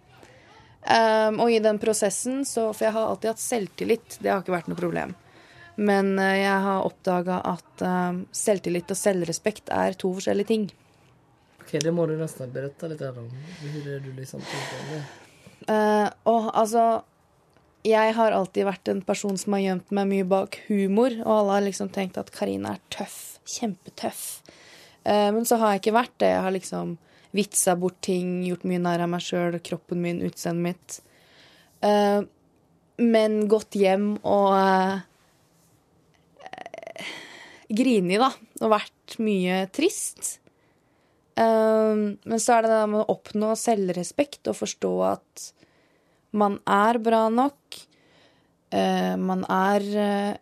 Eh, 0.82 1.30
og 1.34 1.50
i 1.50 1.60
den 1.62 1.78
prosessen, 1.82 2.44
så 2.46 2.70
For 2.72 2.88
jeg 2.88 2.94
har 2.96 3.08
alltid 3.08 3.32
hatt 3.32 3.42
selvtillit. 3.42 4.18
Det 4.22 4.30
har 4.30 4.42
ikke 4.42 4.56
vært 4.56 4.70
noe 4.70 4.78
problem. 4.78 5.14
Men 5.78 6.16
uh, 6.18 6.34
jeg 6.34 6.62
har 6.64 6.82
oppdaga 6.82 7.36
at 7.46 7.82
eh, 7.86 8.16
selvtillit 8.34 8.90
og 8.90 8.98
selvrespekt 8.98 9.70
er 9.70 9.94
to 9.94 10.10
forskjellige 10.16 10.50
ting. 10.50 10.64
Ok, 11.62 11.76
det 11.84 11.92
må 11.94 12.08
du 12.10 12.16
nesten 12.18 12.50
berette 12.50 12.88
litt 12.90 13.04
om. 13.06 13.28
Hvor 13.60 13.86
er 13.92 14.02
du 14.02 14.08
liksom 14.16 14.42
uh, 14.42 16.08
og 16.26 16.50
altså 16.50 17.04
Jeg 17.86 18.14
har 18.16 18.34
alltid 18.34 18.66
vært 18.66 18.90
en 18.90 19.04
person 19.06 19.38
som 19.38 19.54
har 19.54 19.62
gjemt 19.68 19.94
meg 19.94 20.10
mye 20.10 20.26
bak 20.26 20.58
humor, 20.66 21.14
og 21.22 21.34
alle 21.36 21.60
har 21.60 21.66
liksom 21.68 21.92
tenkt 21.94 22.18
at 22.18 22.34
Karina 22.34 22.74
er 22.74 22.82
tøff. 22.90 23.38
Kjempetøff. 23.46 24.24
Eh, 25.08 25.32
men 25.32 25.46
så 25.46 25.56
har 25.56 25.72
jeg 25.72 25.82
ikke 25.82 25.96
vært 25.96 26.16
det. 26.20 26.32
Jeg 26.34 26.44
har 26.44 26.54
liksom 26.54 26.96
vitsa 27.36 27.76
bort 27.78 28.00
ting, 28.04 28.42
gjort 28.46 28.64
mye 28.68 28.80
narr 28.82 29.04
av 29.04 29.12
meg 29.12 29.22
sjøl, 29.24 29.58
kroppen 29.64 30.00
min, 30.04 30.22
utseendet 30.26 30.64
mitt. 30.64 30.98
Eh, 31.84 32.20
men 32.98 33.38
gått 33.50 33.78
hjem 33.78 34.16
og 34.26 34.56
eh, 34.56 34.98
Grini, 37.68 38.16
da. 38.18 38.32
Og 38.64 38.72
vært 38.72 39.18
mye 39.22 39.66
trist. 39.74 40.38
Um, 41.38 42.16
men 42.26 42.40
så 42.42 42.56
er 42.56 42.64
det 42.64 42.72
det 42.72 42.86
med 42.90 43.04
å 43.04 43.12
oppnå 43.14 43.52
selvrespekt 43.54 44.48
og 44.50 44.56
forstå 44.58 44.92
at 45.06 45.44
man 46.34 46.58
er 46.66 46.98
bra 47.02 47.28
nok. 47.30 47.78
Eh, 48.74 49.14
man 49.16 49.44
er 49.48 49.84
eh, 49.96 50.32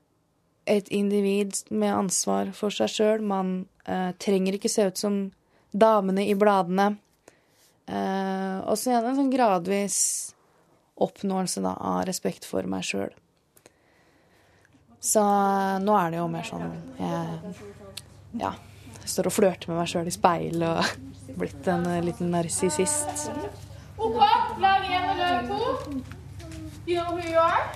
et 0.66 0.88
individ 0.94 1.58
med 1.70 1.94
ansvar 1.94 2.50
for 2.56 2.74
seg 2.74 2.90
sjøl. 2.90 3.22
Man 3.22 3.66
eh, 3.86 4.10
trenger 4.18 4.56
ikke 4.56 4.72
se 4.72 4.88
ut 4.88 4.98
som 4.98 5.18
damene 5.76 6.24
i 6.26 6.34
bladene. 6.38 6.94
Eh, 7.86 8.56
og 8.66 8.74
så 8.78 8.90
igjen 8.90 9.06
en 9.06 9.18
sånn 9.18 9.30
gradvis 9.32 9.98
oppnåelse 10.96 11.62
da, 11.62 11.76
av 11.76 12.04
respekt 12.08 12.48
for 12.48 12.66
meg 12.70 12.86
sjøl. 12.86 13.12
Så 15.06 15.22
eh, 15.22 15.76
nå 15.84 15.96
er 16.00 16.14
det 16.14 16.22
jo 16.22 16.30
mer 16.32 16.48
sånn 16.48 16.70
jeg, 16.98 17.54
Ja. 18.40 18.54
Jeg 19.06 19.12
står 19.12 19.28
og 19.30 19.34
flørter 19.36 19.70
med 19.70 19.78
meg 19.78 19.90
sjøl 19.92 20.08
i 20.10 20.12
speil 20.14 20.62
og 20.66 20.80
blitt 21.38 21.68
en 21.70 21.84
eh, 21.92 22.02
liten 22.02 22.32
narsissist. 22.34 23.28
OK, 23.96 24.18
lag 24.62 24.88
én 24.90 25.10
og 25.12 25.20
lag 25.20 25.50
to. 25.52 26.00
You 26.86 27.02
know 27.02 27.14
who 27.14 27.22
you 27.22 27.38
are? 27.38 27.68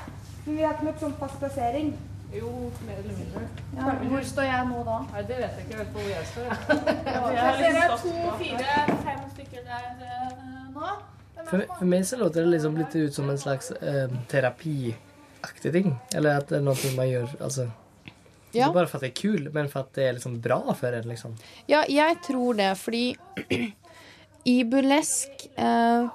Vi 0.46 0.58
har 0.62 0.74
ikke 0.74 0.88
noe 0.88 0.98
sånn 0.98 1.14
fast 1.20 1.38
plassering. 1.38 1.92
Jo, 2.30 2.70
mer 2.86 2.98
eller 3.02 3.14
mindre. 3.18 3.40
Ja, 3.76 3.92
hvor 4.12 4.24
står 4.26 4.46
jeg 4.46 4.66
nå 4.68 4.82
da? 4.86 4.98
Nei, 5.10 5.22
det 5.26 5.38
vet 5.40 5.56
jeg 5.58 5.66
ikke 5.66 5.78
jeg 5.80 5.88
på 5.90 6.04
hvor 6.04 6.10
jeg 6.12 6.26
står. 6.30 6.52
Jeg. 7.10 7.22
Jeg 7.34 7.56
ser 7.58 7.74
det 7.74 7.82
er 7.82 7.94
to, 8.02 8.12
fire, 8.38 8.84
fem 9.06 9.24
stykker 9.34 9.64
der 9.66 9.88
eh, 10.06 10.36
nå. 10.76 10.92
For 11.48 11.58
meg 11.64 11.82
mig 11.90 12.04
så 12.06 12.18
låter 12.20 12.44
det 12.44 12.52
liksom 12.52 12.78
litt 12.78 12.94
ut 12.94 13.16
som 13.16 13.30
en 13.32 13.40
slags 13.40 13.70
eh, 13.72 14.12
terapiaktig 14.30 15.72
ting. 15.74 15.94
Eller 16.14 16.38
at 16.38 16.52
det 16.52 16.60
er 16.60 16.66
noe 16.66 16.94
man 16.96 17.10
gjør 17.10 17.34
alltså. 17.40 17.70
Ja. 18.52 18.72
bare 18.74 18.86
for 18.90 18.98
at 18.98 19.04
att 19.04 19.06
det 19.06 19.10
er 19.10 19.20
kul, 19.20 19.50
men 19.54 19.68
for 19.70 19.80
at 19.84 19.94
det 19.94 20.04
er 20.08 20.16
liksom 20.16 20.40
bra 20.42 20.74
for 20.74 20.94
en 20.94 21.06
liksom. 21.08 21.36
Ja, 21.70 21.84
jeg 21.88 22.16
tror 22.26 22.54
det, 22.58 22.72
fordi 22.78 23.16
i 24.54 24.64
burlesk 24.64 25.46
eh, 25.56 26.08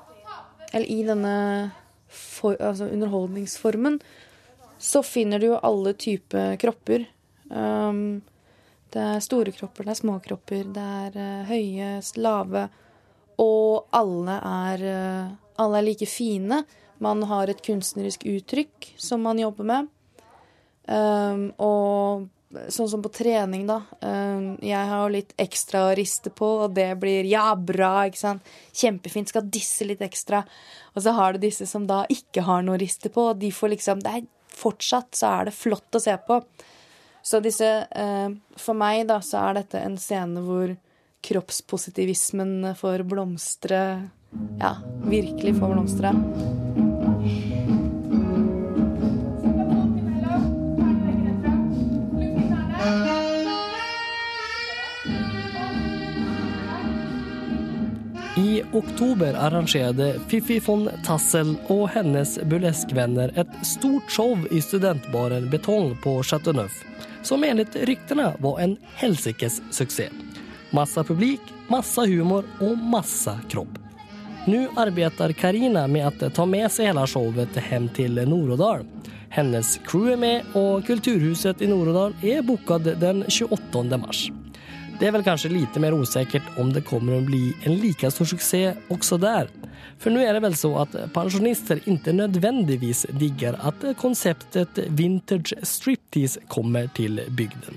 Eller 0.73 0.87
i 0.91 1.03
denne 1.07 1.71
for, 2.07 2.55
altså 2.59 2.89
underholdningsformen 2.91 3.99
så 4.85 5.01
finner 5.03 5.41
du 5.41 5.49
jo 5.49 5.59
alle 5.65 5.95
typer 5.97 6.55
kropper. 6.61 7.07
Um, 7.49 8.21
det 8.93 9.01
er 9.01 9.23
store 9.23 9.53
kropper, 9.55 9.87
det 9.87 9.95
er 9.95 9.99
små 9.99 10.19
kropper, 10.23 10.67
det 10.75 10.85
er 10.99 11.17
uh, 11.17 11.49
høye, 11.49 11.89
lave. 12.21 12.67
Og 13.41 13.89
alle 13.97 14.37
er, 14.51 14.85
uh, 14.85 15.33
alle 15.61 15.81
er 15.81 15.87
like 15.89 16.07
fine. 16.09 16.61
Man 17.03 17.25
har 17.27 17.51
et 17.51 17.65
kunstnerisk 17.65 18.23
uttrykk 18.29 18.93
som 19.01 19.25
man 19.25 19.41
jobber 19.41 19.67
med. 19.73 19.91
Um, 20.85 21.49
og 21.57 22.29
sånn 22.71 22.89
som 22.89 23.01
på 23.03 23.11
trening, 23.13 23.65
da. 23.67 23.81
Um, 23.99 24.55
jeg 24.63 24.89
har 24.89 25.01
jo 25.01 25.15
litt 25.17 25.33
ekstra 25.41 25.87
å 25.89 25.95
riste 25.97 26.31
på, 26.33 26.47
og 26.65 26.75
det 26.77 26.91
blir 27.01 27.27
ja, 27.29 27.49
bra, 27.57 28.05
ikke 28.07 28.21
sant. 28.21 28.53
Kjempefint. 28.75 29.31
Skal 29.33 29.49
disse 29.51 29.87
litt 29.87 30.03
ekstra. 30.05 30.43
Og 30.93 31.03
så 31.03 31.15
har 31.17 31.35
du 31.35 31.43
disse 31.43 31.67
som 31.69 31.87
da 31.89 32.03
ikke 32.11 32.45
har 32.47 32.63
noe 32.63 32.77
å 32.77 32.81
riste 32.81 33.11
på, 33.11 33.31
og 33.31 33.41
de 33.41 33.51
får 33.53 33.75
liksom 33.75 34.05
det 34.05 34.13
er, 34.19 34.25
Fortsatt 34.55 35.17
så 35.17 35.31
er 35.39 35.49
det 35.49 35.57
flott 35.57 35.97
å 35.97 36.01
se 36.01 36.15
på. 36.27 36.39
Så 37.25 37.41
disse 37.41 37.69
eh, 37.89 38.29
For 38.61 38.77
meg, 38.77 39.07
da, 39.09 39.19
så 39.25 39.47
er 39.47 39.61
dette 39.61 39.81
en 39.81 39.97
scene 40.01 40.43
hvor 40.45 40.75
kroppspositivismen 41.25 42.75
får 42.77 43.05
blomstre. 43.09 43.81
Ja, 44.61 44.75
virkelig 45.09 45.55
får 45.57 45.73
blomstre. 45.73 46.13
Oktober 58.73 59.33
arrangerte 59.33 60.13
Fifi 60.27 60.59
von 60.59 60.89
Tassel 61.05 61.55
og 61.69 61.89
hennes 61.93 62.37
burleskvenner 62.49 63.33
et 63.39 63.59
stort 63.65 64.11
show 64.11 64.37
i 64.51 64.61
studentbaren 64.61 65.49
Betong 65.51 65.93
på 66.03 66.17
Chateauneuf 66.23 66.83
som 67.25 67.43
enligt 67.43 67.75
ryktene 67.75 68.33
var 68.39 68.59
en 68.59 68.77
helsikes 68.95 69.61
suksess. 69.71 70.13
Massa 70.69 71.03
publik, 71.03 71.41
massa 71.67 72.05
humor 72.05 72.43
og 72.59 72.77
massa 72.77 73.37
kropp. 73.49 73.79
Nå 74.45 74.67
arbetar 74.77 75.33
Karina 75.33 75.87
med 75.87 76.23
å 76.23 76.29
ta 76.29 76.45
med 76.45 76.69
seg 76.71 76.91
hele 76.91 77.05
showet 77.09 77.57
hem 77.69 77.89
till 77.89 78.19
Norodal. 78.29 78.85
Hennes 79.29 79.79
crew 79.87 80.11
er 80.13 80.19
med 80.21 80.55
og 80.55 80.85
Kulturhuset 80.87 81.63
i 81.65 81.69
Norodal 81.71 82.13
er 82.21 82.43
booket 82.45 82.93
den 83.01 83.23
28 83.25 83.97
mars. 83.97 84.27
Det 84.95 85.09
er 85.09 85.11
vel 85.11 85.25
kanskje 85.25 85.49
lite 85.51 85.79
mer 85.83 85.91
usikkert 85.91 86.45
om 86.55 86.69
det 86.71 86.85
kommer 86.87 87.17
å 87.17 87.23
bli 87.25 87.49
en 87.67 87.73
like 87.81 88.07
stor 88.13 88.29
suksess 88.29 88.77
også 88.93 89.17
der. 89.19 89.49
For 89.99 90.13
nå 90.13 90.21
er 90.23 90.37
det 90.37 90.43
vel 90.45 90.55
så 90.55 90.71
at 90.85 90.95
pensjonister 91.11 91.81
ikke 91.83 92.13
nødvendigvis 92.15 93.03
digger 93.19 93.57
at 93.59 93.83
konseptet 93.99 94.79
vintage 94.95 95.59
striptease 95.67 96.45
kommer 96.47 96.87
til 96.95 97.19
bygden. 97.27 97.75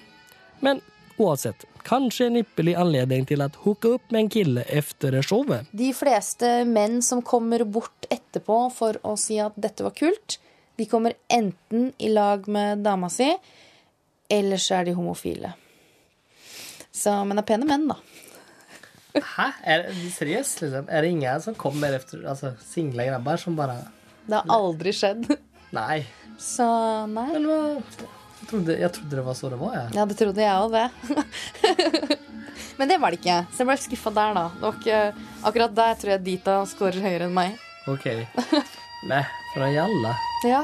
Men 0.63 0.79
oavsett, 1.19 1.67
kanskje 1.83 2.31
en 2.31 2.41
ypperlig 2.45 2.79
anledning 2.79 3.27
til 3.27 3.43
å 3.43 3.51
hooke 3.65 3.97
opp 3.99 4.15
med 4.15 4.25
en 4.25 4.33
kille 4.39 4.67
efter 4.71 5.19
showet. 5.19 5.67
De 5.75 5.91
fleste 5.99 6.63
menn 6.71 7.01
som 7.03 7.27
kommer 7.27 7.67
bort 7.67 8.07
etterpå 8.15 8.65
for 8.79 9.03
å 9.03 9.19
si 9.19 9.43
at 9.43 9.59
dette 9.59 9.83
var 9.83 9.99
kult, 9.99 10.39
de 10.79 10.87
kommer 10.87 11.19
enten 11.27 11.91
i 11.99 12.15
lag 12.15 12.47
med 12.47 12.87
dama 12.87 13.11
si, 13.11 13.33
eller 14.31 14.63
så 14.63 14.79
er 14.79 14.87
de 14.87 14.95
homofile. 14.95 15.59
Så, 16.95 17.13
men 17.25 17.39
det 17.39 17.45
er 17.45 17.49
pene 17.53 17.69
menn, 17.69 17.89
da. 17.91 17.99
Hæ? 19.19 19.49
Er 19.65 19.87
det 19.89 20.13
seriøst, 20.15 20.63
liksom? 20.65 20.89
Er 20.93 21.03
det 21.05 21.11
ingen 21.15 21.43
som 21.43 21.57
kommer 21.59 21.95
efter, 21.97 22.23
altså, 22.29 22.53
single 22.65 23.07
grabber 23.09 23.41
som 23.41 23.57
bare 23.59 23.81
Det 24.29 24.39
har 24.39 24.55
aldri 24.55 24.93
skjedd. 24.95 25.29
Nei. 25.75 26.03
Så 26.39 26.65
nei. 27.11 27.27
Men 27.35 27.49
jeg, 27.51 27.83
trodde, 28.49 28.79
jeg 28.79 28.93
trodde 28.95 29.17
det 29.17 29.25
var 29.27 29.37
så 29.37 29.51
det 29.53 29.59
var 29.61 29.75
ja. 29.75 29.85
Ja, 29.97 30.07
det 30.09 30.19
trodde 30.21 30.45
jeg 30.45 30.65
òg, 30.65 30.77
det. 30.77 32.19
Men 32.79 32.91
det 32.91 33.01
var 33.03 33.11
det 33.11 33.19
ikke, 33.19 33.39
så 33.51 33.65
jeg 33.65 33.71
ble 33.73 33.79
skuffa 33.83 34.13
der, 34.15 34.37
da. 34.39 34.45
Det 34.55 34.67
var 34.69 34.79
ikke, 34.79 35.31
akkurat 35.51 35.75
der 35.81 35.99
tror 35.99 36.15
jeg 36.15 36.25
Dita 36.29 36.59
scorer 36.71 37.03
høyere 37.03 37.27
enn 37.27 37.35
meg. 37.35 37.59
OK. 37.91 38.07
Nei, 39.09 39.25
fra 39.55 39.73
Jalla. 39.73 40.15
Ja. 40.47 40.63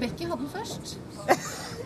Becky 0.00 0.28
hadde 0.28 0.42
den 0.42 0.52
først. 0.52 0.96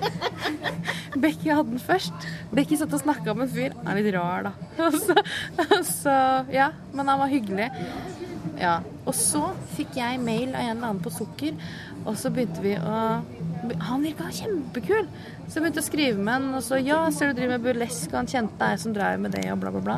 Becky 1.22 1.50
hadde 1.50 1.70
den 1.70 1.82
først. 1.82 2.28
Becky 2.54 2.78
satt 2.78 2.94
og 2.96 3.02
snakka 3.02 3.34
med 3.34 3.48
en 3.48 3.52
fyr. 3.54 3.76
Han 3.84 3.92
er 3.92 4.00
litt 4.00 4.14
rar, 4.16 4.50
da. 4.50 4.90
Så, 6.00 6.14
ja, 6.54 6.70
men 6.94 7.10
han 7.10 7.20
var 7.20 7.30
hyggelig. 7.30 7.70
Ja. 8.60 8.78
Og 9.08 9.14
så 9.16 9.42
fikk 9.76 9.96
jeg 10.00 10.20
mail 10.22 10.52
av 10.54 10.62
en 10.62 10.74
eller 10.76 10.88
annen 10.90 11.04
på 11.04 11.12
Sukker, 11.14 11.56
og 12.04 12.16
så 12.18 12.32
begynte 12.32 12.62
vi 12.64 12.76
å 12.76 13.00
Han 13.90 14.04
virka 14.04 14.30
kjempekul! 14.32 15.08
Så 15.46 15.58
jeg 15.58 15.64
begynte 15.64 15.82
å 15.82 15.84
skrive 15.84 16.22
med 16.22 16.32
han, 16.32 16.46
og 16.56 16.62
så 16.64 16.78
ja, 16.80 17.02
ser 17.12 17.30
du 17.30 17.40
driver 17.40 17.58
med 17.58 17.66
burlesk, 17.66 18.08
og 18.12 18.22
han 18.22 18.30
kjente 18.30 18.56
deg 18.60 18.80
som 18.80 18.94
drev 18.96 19.20
med 19.20 19.34
det, 19.36 19.44
og 19.52 19.60
bla, 19.60 19.72
bla, 19.74 19.82
bla. 19.84 19.96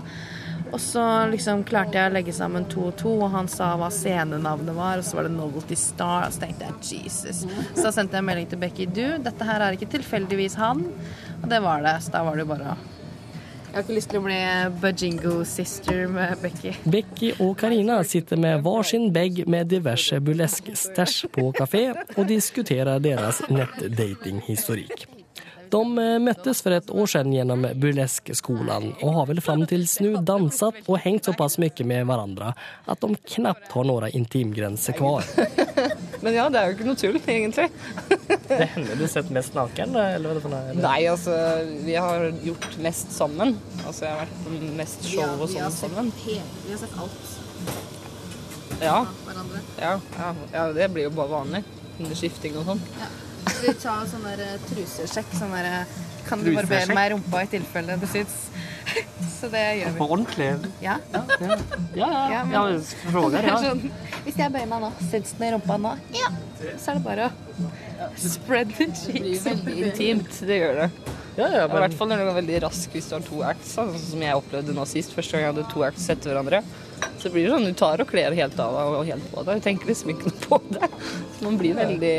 Og 0.72 0.80
så 0.80 1.02
liksom 1.28 1.64
klarte 1.68 1.98
jeg 1.98 2.08
å 2.08 2.14
legge 2.14 2.32
sammen 2.32 2.64
to 2.70 2.86
og 2.88 2.96
to, 3.00 3.12
og 3.26 3.34
han 3.34 3.48
sa 3.50 3.74
hva 3.76 3.90
scenenavnet 3.92 4.72
var, 4.76 5.02
og 5.02 5.04
så 5.04 5.18
var 5.18 5.28
det 5.28 5.34
Novelty 5.34 5.76
Star, 5.76 6.26
og 6.26 6.32
så 6.32 6.46
tenkte 6.46 6.70
jeg 6.70 7.02
Jesus. 7.04 7.44
Så 7.76 7.92
sendte 7.92 8.16
jeg 8.16 8.24
en 8.24 8.30
melding 8.30 8.48
til 8.48 8.62
Becky. 8.62 8.88
Du, 8.88 9.04
dette 9.20 9.48
her 9.48 9.66
er 9.66 9.76
ikke 9.76 9.90
tilfeldigvis 9.98 10.56
han. 10.60 10.86
Og 11.42 11.46
det 11.52 11.60
var 11.64 11.84
det. 11.84 11.98
Så 12.04 12.16
da 12.16 12.24
var 12.24 12.38
det 12.38 12.46
jo 12.46 12.50
bare 12.54 12.72
Jeg 12.72 13.78
har 13.78 13.84
ikke 13.86 13.96
lyst 13.96 14.10
til 14.12 14.20
å 14.20 14.24
bli 14.26 14.40
Bajingo 14.82 15.38
sister 15.48 16.02
med 16.12 16.34
Becky. 16.42 16.74
Becky 16.84 17.32
og 17.38 17.54
Karina 17.60 18.02
sitter 18.04 18.40
med 18.40 18.64
hver 18.64 18.84
sin 18.84 19.08
bag 19.12 19.42
med 19.48 19.72
diverse 19.72 20.20
burlesk-stæsj 20.20 21.32
på 21.32 21.48
kafé 21.56 21.88
og 22.16 22.28
diskuterer 22.28 23.00
deres 23.00 23.40
nettdatinghistorikk. 23.48 25.21
De 25.72 25.80
eh, 26.02 26.18
møttes 26.20 26.60
for 26.64 26.74
et 26.76 26.90
år 26.92 27.08
siden 27.08 27.32
gjennom 27.32 27.64
burleskskolen 27.80 28.90
og 28.98 29.14
har 29.16 29.28
vel 29.30 29.40
fram 29.44 29.64
til 29.68 29.86
nå 30.04 30.20
danset 30.28 30.82
og 30.84 30.98
hengt 31.00 31.28
såpass 31.28 31.56
mye 31.62 31.86
med 31.88 32.04
hverandre 32.08 32.52
at 32.92 33.00
de 33.00 33.16
knapt 33.36 33.72
har 33.72 33.88
noen 33.88 34.12
intimgrenser 34.12 34.96
kvar. 34.98 35.24
Men 36.22 36.36
ja, 36.36 36.44
det 36.52 36.60
er 36.60 36.68
jo 36.68 36.76
ikke 36.76 36.86
noe 36.86 36.98
tull, 37.00 37.16
egentlig. 37.18 37.68
Det 38.52 38.66
hender 38.74 38.98
du 39.00 39.06
sett 39.08 39.30
mest 39.32 39.54
naken, 39.56 39.94
eller 39.96 40.28
hva 40.28 40.34
er 40.34 40.38
det 40.38 40.42
for 40.44 40.52
noe? 40.52 40.74
Nei, 40.76 40.98
altså, 41.08 41.34
vi 41.86 41.94
har 41.96 42.28
gjort 42.44 42.76
mest 42.84 43.14
sammen. 43.16 43.56
Altså, 43.86 44.04
jeg 44.04 44.12
har 44.12 44.20
vært 44.20 44.36
på 44.44 44.74
mest 44.78 45.08
show 45.08 45.32
og 45.38 45.48
sånn 45.50 45.74
sammen. 45.74 46.12
Vi 46.20 46.36
har 46.68 46.78
sett 46.82 46.94
alt 47.00 47.32
Ja, 48.82 48.98
ja, 49.80 49.96
ja, 50.18 50.30
ja, 50.52 50.66
det 50.76 50.90
blir 50.92 51.08
jo 51.08 51.14
bare 51.16 51.32
vanlig. 51.32 51.64
Under 51.96 52.18
skifting 52.18 52.60
og 52.60 52.68
sånn. 52.68 52.82
Vi 53.62 53.74
tar 53.82 54.06
sånn 54.10 54.24
der 54.26 54.40
eh, 54.44 54.56
trusesjekk. 54.70 55.34
Sånn 55.38 55.52
der 55.56 55.68
eh, 55.70 56.00
Kan 56.28 56.42
du 56.44 56.52
barbere 56.54 56.94
meg 56.94 57.10
i 57.10 57.14
rumpa 57.14 57.42
i 57.44 57.50
tilfelle 57.50 57.96
det 58.02 58.08
syns? 58.12 58.36
Så 59.38 59.48
det 59.50 59.62
gjør 59.80 59.94
vi. 59.94 59.98
På 59.98 60.06
ordentlig? 60.14 60.50
Ja. 60.84 60.96
Ja, 61.12 61.22
ja. 61.40 61.56
Ja, 61.98 62.42
men- 62.44 62.52
ja 62.54 62.62
frågar, 63.10 63.42
Det 63.42 63.42
er 63.42 63.48
ja. 63.48 63.56
sånn, 63.64 63.80
hvis 64.26 64.38
jeg 64.38 64.52
bøyer 64.54 64.68
meg 64.70 64.84
nå, 64.84 64.90
syns 65.10 65.32
den 65.38 65.48
i 65.48 65.50
rumpa 65.56 65.78
nå? 65.82 65.96
Ja. 66.14 66.30
Så 66.78 66.92
er 66.92 67.00
det 67.00 67.04
bare 67.06 67.30
å 67.32 68.10
spread 68.22 68.70
the 68.78 68.86
cheeks. 68.94 69.42
Veldig 69.48 69.74
intimt, 69.88 70.38
det 70.46 70.60
gjør 70.62 70.78
det. 70.84 70.88
Ja, 71.32 71.46
ja, 71.48 71.64
I 71.64 71.70
hvert 71.72 71.94
fall 71.96 72.10
når 72.10 72.20
det 72.20 72.24
går 72.28 72.34
veldig 72.36 72.58
raskt 72.66 72.92
hvis 72.94 73.06
du 73.08 73.14
har 73.16 73.22
to 73.24 73.38
acts, 73.48 73.70
sånn 73.78 73.92
som 73.98 74.20
jeg 74.22 74.36
opplevde 74.36 74.74
nå 74.76 74.84
sist. 74.86 75.14
Første 75.16 75.32
gang 75.38 75.46
jeg 75.46 75.54
hadde 75.54 75.68
to 75.72 75.84
acts 75.86 76.06
etter 76.12 76.30
hverandre. 76.34 76.60
Så 77.22 77.30
blir 77.32 77.46
det 77.48 77.54
sånn 77.54 77.64
du 77.66 77.72
tar 77.78 78.02
og 78.04 78.10
kler 78.10 78.36
helt 78.36 78.58
av 78.62 78.76
deg 78.76 78.96
og 78.98 79.06
helt 79.08 79.30
på 79.32 79.44
deg. 79.48 79.62
Du 79.62 79.64
tenker 79.64 79.90
liksom 79.90 80.12
ikke 80.12 80.28
noe 80.30 80.42
på 80.44 80.58
det. 80.76 80.90
Så 81.38 81.46
man 81.48 81.56
blir 81.58 81.74
veldig, 81.78 82.14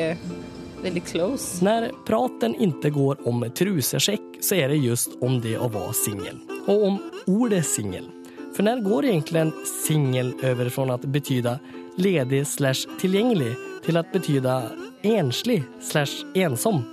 veldig 0.83 1.03
close. 1.03 1.65
När 1.65 1.91
praten 2.05 2.55
inte 2.55 2.89
går 2.89 3.27
om 3.27 3.51
trusecheck 3.55 4.21
så 4.41 4.55
är 4.55 4.69
det 4.69 4.75
just 4.75 5.09
om 5.21 5.41
det 5.41 5.57
å 5.57 5.67
være 5.67 5.93
singel. 5.93 6.39
Og 6.67 6.83
om 6.87 6.97
ordet 7.27 7.65
singel. 7.65 8.09
For 8.53 8.63
når 8.63 8.83
går 8.85 9.05
egentligen 9.05 9.53
singel 9.65 10.33
over 10.43 10.69
fra 10.69 10.95
å 10.95 10.97
betyda 11.03 11.57
ledig 11.97 12.43
slash 12.47 12.85
tilgjengelig 13.01 13.55
til 13.85 13.97
å 13.97 14.03
betyda 14.13 14.57
enslig 15.03 15.63
slash 15.81 16.21
ensom? 16.35 16.83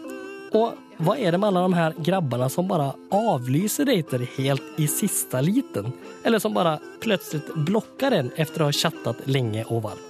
Og 0.57 0.79
hva 1.01 1.17
er 1.17 1.33
det 1.33 1.41
med 1.41 1.49
alle 1.49 1.65
de 1.69 1.79
her 1.79 1.97
grabbene 2.11 2.49
som 2.53 2.69
bare 2.69 2.91
avlyser 3.15 3.89
dejter 3.89 4.25
helt 4.37 4.81
i 4.81 4.89
sista 4.91 5.41
liten? 5.41 5.93
Eller 6.25 6.39
som 6.39 6.55
bare 6.57 6.79
plutselig 7.01 7.65
blokker 7.69 8.17
en 8.19 8.33
etter 8.37 8.65
å 8.65 8.71
ha 8.71 8.77
chattet 8.83 9.27
lenge 9.29 9.65
og 9.69 9.85
varmt? 9.89 10.10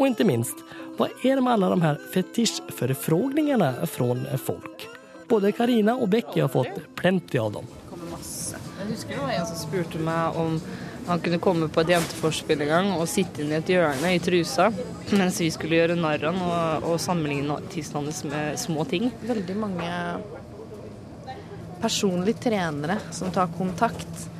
Och 0.00 0.06
inte 0.06 0.24
minst, 0.24 0.56
vad 0.96 1.10
är 1.22 1.36
det 1.36 1.42
med 1.42 1.52
alla 1.52 1.68
de 1.68 1.82
här 1.82 1.98
fetischförfrågningarna 2.14 3.86
från 3.86 4.26
folk? 4.44 4.88
Både 5.28 5.52
Karina 5.52 5.94
och 5.94 6.08
Becky 6.08 6.40
har 6.40 6.48
fått 6.48 6.94
plenty 6.94 7.38
av 7.38 7.52
dem. 7.52 7.66
Jeg 8.80 8.86
husker 8.88 9.14
det 9.14 9.20
var 9.20 9.32
en 9.32 9.46
som 9.46 9.58
spurte 9.60 9.98
meg 10.00 10.36
om 10.40 10.56
han 11.06 11.20
kunne 11.20 11.38
komme 11.38 11.68
på 11.68 11.82
et 11.84 11.92
jenteforspill 11.92 12.64
en 12.64 12.72
gang 12.72 12.88
og 12.96 13.04
sitte 13.12 13.44
inn 13.44 13.52
i 13.52 13.58
et 13.58 13.74
hjørne 13.74 14.14
i 14.16 14.22
trusa 14.24 14.70
mens 15.10 15.40
vi 15.44 15.50
skulle 15.52 15.76
gjøre 15.76 15.98
narr 16.00 16.24
av 16.32 16.40
og, 16.48 16.88
og 16.94 16.96
sammenligne 17.00 17.60
tissen 17.68 18.00
hans 18.00 18.24
med 18.24 18.56
små 18.58 18.88
ting. 18.88 19.10
Veldig 19.28 19.56
mange 19.60 19.92
personlige 21.84 22.48
trenere 22.48 22.96
som 23.12 23.28
tar 23.36 23.52
kontakt. 23.58 24.30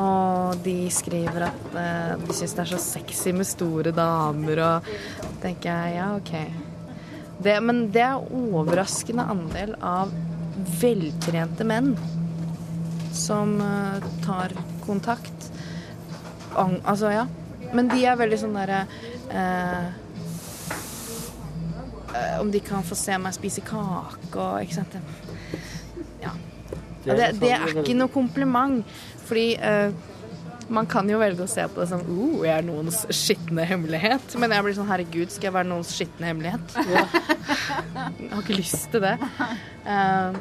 Og 0.00 0.56
de 0.64 0.76
skriver 0.92 1.48
at 1.50 1.74
eh, 1.76 2.12
de 2.22 2.36
syns 2.36 2.54
det 2.56 2.64
er 2.64 2.70
så 2.72 2.80
sexy 2.80 3.32
med 3.36 3.48
store 3.48 3.92
damer, 3.96 4.62
og 4.64 4.92
tenker 5.42 5.68
jeg 5.68 5.98
ja, 5.98 6.10
OK. 6.16 6.34
Det, 7.42 7.56
men 7.64 7.86
det 7.92 8.04
er 8.06 8.32
overraskende 8.38 9.26
andel 9.34 9.74
av 9.82 10.12
veltrente 10.80 11.66
menn 11.66 11.94
som 13.12 13.60
eh, 13.60 14.04
tar 14.24 14.54
kontakt. 14.86 15.52
An, 16.56 16.80
altså, 16.84 17.10
ja. 17.12 17.26
Men 17.72 17.88
de 17.88 18.04
er 18.04 18.18
veldig 18.20 18.36
sånn 18.36 18.56
derre 18.56 18.82
eh, 19.32 19.84
eh, 22.12 22.34
Om 22.42 22.50
de 22.52 22.60
kan 22.60 22.84
få 22.84 22.98
se 22.98 23.16
meg 23.16 23.32
spise 23.32 23.62
kake 23.64 24.36
og 24.36 24.58
Ikke 24.60 24.76
sant. 24.76 24.98
Ja. 26.20 26.34
Ja, 27.06 27.16
det, 27.16 27.30
det 27.40 27.54
er 27.56 27.72
ikke 27.80 27.96
noe 27.98 28.12
kompliment, 28.12 28.84
fordi 29.32 29.54
eh, 29.56 29.92
man 30.72 30.86
kan 30.86 31.08
jo 31.08 31.20
velge 31.20 31.44
å 31.44 31.48
se 31.48 31.64
på 31.72 31.80
det 31.80 31.88
som 31.88 32.02
oh, 32.04 32.42
jeg 32.44 32.52
er 32.52 32.66
noens 32.66 33.02
skitne 33.16 33.64
hemmelighet. 33.68 34.34
Men 34.40 34.52
jeg 34.52 34.66
blir 34.66 34.74
sånn 34.76 34.90
herregud, 34.90 35.32
skal 35.32 35.48
jeg 35.48 35.54
være 35.56 35.70
noens 35.70 35.92
skitne 35.96 36.28
hemmelighet? 36.28 36.74
jeg 36.82 38.28
har 38.28 38.42
ikke 38.42 38.58
lyst 38.58 38.90
til 38.92 39.04
det. 39.06 39.14
Eh, 39.88 40.36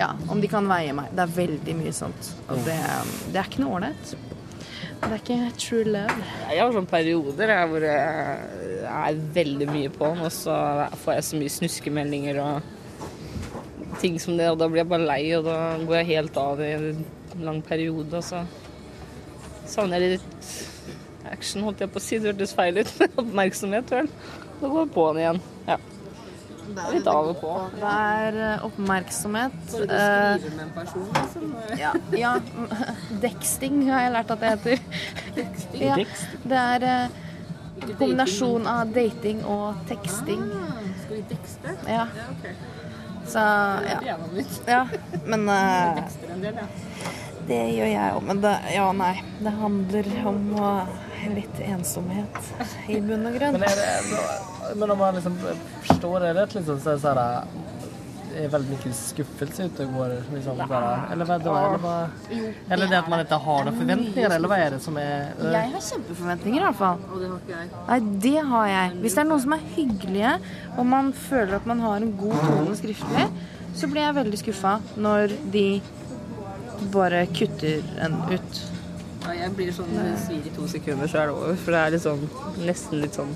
ja, 0.00 0.08
om 0.32 0.42
de 0.42 0.50
kan 0.50 0.66
veie 0.70 0.96
meg. 0.96 1.12
Det 1.14 1.22
er 1.22 1.36
veldig 1.36 1.76
mye 1.78 1.94
sånt. 1.94 2.32
Og 2.48 2.58
det, 2.66 2.76
det 3.30 3.38
er 3.38 3.46
ikke 3.46 3.62
noe 3.62 3.78
ålreit. 3.78 4.14
Det 5.00 5.08
er 5.08 5.16
ikke 5.20 5.38
true 5.62 5.86
love. 5.86 6.26
Jeg 6.50 6.60
har 6.60 6.74
sånne 6.74 6.90
perioder 6.90 7.54
jeg, 7.54 7.70
hvor 7.70 7.86
jeg 7.86 8.90
er 8.90 9.22
veldig 9.38 9.70
mye 9.70 9.94
på 9.94 10.10
den, 10.10 10.26
og 10.26 10.34
så 10.34 10.58
får 11.04 11.16
jeg 11.16 11.28
så 11.28 11.40
mye 11.44 11.54
snuskemeldinger 11.60 12.42
og 12.42 13.96
ting 14.02 14.18
som 14.22 14.34
det, 14.38 14.50
og 14.50 14.58
da 14.58 14.68
blir 14.70 14.82
jeg 14.82 14.90
bare 14.90 15.08
lei, 15.08 15.22
og 15.38 15.46
da 15.46 15.56
går 15.86 16.00
jeg 16.00 16.10
helt 16.12 16.42
av 16.42 16.60
i 16.66 16.74
lang 17.38 17.62
periode, 17.64 18.10
og 18.16 18.24
så 18.24 18.44
savner 19.70 20.02
jeg 20.02 20.18
litt 20.18 20.50
action, 21.30 21.62
holdt 21.66 21.84
jeg 21.84 21.92
på 21.92 22.00
å 22.00 22.04
si. 22.04 22.18
Det 22.18 22.32
hørtes 22.32 22.54
feil 22.56 22.82
ut, 22.82 22.92
med 23.00 23.22
oppmerksomhet, 23.22 23.94
vel. 23.94 24.10
Da 24.60 24.68
går 24.68 24.84
jeg 24.84 24.92
på 24.96 25.06
den 25.08 25.22
igjen. 25.22 25.42
Ja. 25.68 25.78
Litt 26.70 27.08
av 27.10 27.30
og 27.32 27.38
på. 27.40 27.52
Det 27.74 27.94
er 27.94 28.64
oppmerksomhet. 28.66 29.56
Bare 29.72 29.86
du 29.90 29.96
skriver 29.96 30.56
med 30.56 30.64
en 30.66 30.74
person, 30.76 31.08
liksom. 31.16 31.56
ja, 31.80 31.94
ja. 32.14 32.34
Deksting 33.24 33.80
har 33.88 34.04
jeg 34.06 34.14
lært 34.18 34.30
at 34.36 34.44
det 34.44 34.52
heter. 34.54 34.84
Ja, 35.80 35.96
det 36.44 36.60
er 36.60 36.84
eh, 36.84 37.18
kombinasjon 37.96 38.66
av 38.68 38.90
dating 38.94 39.40
og 39.48 39.80
teksting. 39.88 40.42
Skal 41.04 41.16
vi 41.16 41.22
dekste? 41.30 41.74
Ja. 41.88 42.04
Ja, 42.18 42.28
ok. 42.34 42.50
Så 43.30 43.38
ja. 43.38 44.16
Ja. 44.66 44.82
Men 45.24 45.46
Dekster 45.46 46.32
en 46.34 46.42
del, 46.42 46.58
ja. 46.58 46.66
det 47.46 47.60
gjør 47.76 47.92
jeg 47.92 48.16
òg. 48.16 48.24
Men 48.26 48.42
det, 48.42 48.56
ja, 48.74 48.88
nei. 48.96 49.12
Det 49.38 49.52
handler 49.60 50.10
om 50.32 50.42
uh, 50.58 50.98
litt 51.34 51.60
ensomhet 51.64 52.52
i 52.88 53.00
bunn 53.00 53.26
og 53.28 53.38
grunn. 53.38 53.52
Men, 53.52 53.62
är 53.62 53.76
det, 53.76 54.76
men 54.76 54.90
om 54.90 54.98
man 54.98 55.14
liksom 55.14 55.38
forstår 55.82 56.20
det 56.20 56.34
rett, 56.34 56.54
liksom, 56.54 56.80
så 56.80 56.90
er 56.90 56.94
det, 56.94 57.00
så 57.00 57.14
här, 57.14 57.42
det 58.30 58.46
veldig 58.52 58.70
mye 58.70 58.78
mycket 58.80 58.96
skuffelse 58.96 59.66
ute 59.68 59.84
og 59.86 59.94
går. 59.98 60.14
Liksom, 60.34 60.62
bare, 60.68 60.92
eller 61.12 61.24
vad 61.24 61.44
då? 61.44 61.54
Eller, 61.56 61.78
hva, 61.78 61.94
eller 62.70 62.86
det 62.86 62.98
at 62.98 63.10
man 63.10 63.22
ikke 63.24 63.38
har 63.44 63.66
noen 63.66 63.78
forventninger, 63.80 64.34
eller 64.36 64.52
hva 64.52 64.58
er 64.64 64.74
det 64.76 64.80
som 64.84 64.96
är... 64.96 65.32
Jeg 65.42 65.72
har 65.74 65.86
kjempeforventninger, 65.90 66.60
i 66.60 66.64
hvert 66.64 66.80
fall. 66.80 67.04
Og 67.12 67.20
det 67.20 67.30
har 67.30 67.38
ikke 67.42 67.56
jeg. 67.56 67.70
Nei, 67.88 68.00
det 68.26 68.44
har 68.52 68.66
jeg. 68.72 68.96
Hvis 69.04 69.18
det 69.18 69.24
er 69.24 69.30
noen 69.30 69.44
som 69.44 69.56
er 69.56 69.68
hyggelige, 69.76 70.34
og 70.76 70.86
man 70.86 71.12
føler 71.12 71.56
at 71.60 71.70
man 71.70 71.84
har 71.86 72.00
en 72.00 72.12
god 72.18 72.36
tone 72.48 72.76
skriftlig, 72.80 73.28
så 73.76 73.88
blir 73.90 74.06
jeg 74.06 74.18
veldig 74.18 74.40
skuffa 74.40 74.74
når 74.98 75.36
de 75.54 75.68
bare 76.92 77.26
kutter 77.36 77.84
en 78.00 78.16
ut. 78.30 78.62
Ja, 79.20 79.34
jeg 79.36 79.52
blir 79.54 79.70
sånn 79.76 79.92
det 79.94 80.14
svir 80.22 80.46
i 80.48 80.52
to 80.54 80.66
sekunder, 80.70 81.10
så 81.10 81.20
er 81.22 81.30
det 81.30 81.36
over. 81.36 81.58
For 81.60 81.76
det 81.76 81.82
er 81.86 82.02
sånn, 82.02 82.24
nesten 82.64 83.02
litt 83.04 83.18
sånn 83.18 83.34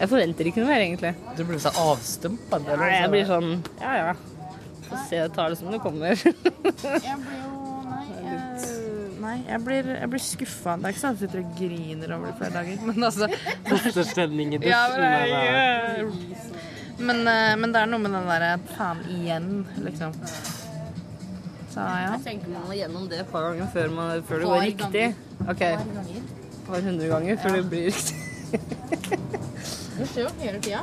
Jeg 0.00 0.08
forventer 0.08 0.48
ikke 0.48 0.62
noe 0.62 0.70
mer, 0.70 0.80
egentlig. 0.80 1.10
Du 1.36 1.42
blir 1.44 1.58
så 1.60 1.70
avstumpa? 1.76 2.58
Ja, 2.66 2.86
jeg 3.02 3.10
blir 3.12 3.26
sånn 3.28 3.50
Ja, 3.82 3.90
ja. 3.98 4.12
Få 4.88 4.98
se, 5.06 5.18
jeg 5.20 5.32
tar 5.36 5.52
det 5.52 5.58
som 5.60 5.68
det 5.70 5.80
kommer. 5.84 6.14
Jeg 6.16 7.16
blir 7.20 7.40
jo 7.44 7.56
Nei, 7.90 8.06
jeg, 8.24 8.38
nei, 9.20 9.34
jeg 9.50 9.60
blir, 9.66 9.90
jeg 10.00 10.08
blir 10.14 10.22
skuffa. 10.24 10.76
Det 10.80 10.88
er 10.88 10.94
ikke 10.94 11.02
sånn 11.02 11.16
at 11.18 11.20
jeg 11.20 11.28
sitter 11.28 11.42
og 11.42 11.50
griner 11.58 12.14
over 12.16 12.30
det 12.30 12.36
flere 12.38 12.54
dager, 12.56 12.76
men 12.88 13.06
altså 13.10 13.28
Fosterstemning 13.68 14.54
i 14.56 14.60
Ja, 14.64 14.80
dusjen. 14.94 16.40
men, 17.10 17.20
eh, 17.28 17.52
men 17.60 17.74
det 17.76 17.82
er 17.84 17.90
noe 17.92 18.00
med 18.06 18.16
den 18.16 18.30
derre 18.32 18.50
faen 18.72 19.04
igjen, 19.18 19.50
liksom. 19.84 20.16
Så 21.70 21.84
ja. 21.84 22.14
Jeg 22.16 22.24
tenker 22.24 22.50
man 22.50 22.64
må 22.66 22.74
gjennom 22.80 23.04
det 23.12 23.20
et 23.22 23.30
par 23.30 23.44
ganger 23.50 23.68
før, 23.76 23.92
man, 23.94 24.24
før 24.26 24.42
det 24.42 24.48
går 24.50 24.64
riktig. 24.70 25.04
Ok, 25.44 25.60
et 25.68 26.64
par 26.66 26.80
hundre 26.88 27.12
ganger 27.12 27.38
før 27.44 27.60
det 27.60 27.66
blir 27.70 27.92
riktig. 27.92 28.16
Det 30.00 30.08
skjer 30.08 30.26
jo 30.26 30.34
hele 30.40 30.60
tida. 30.64 30.82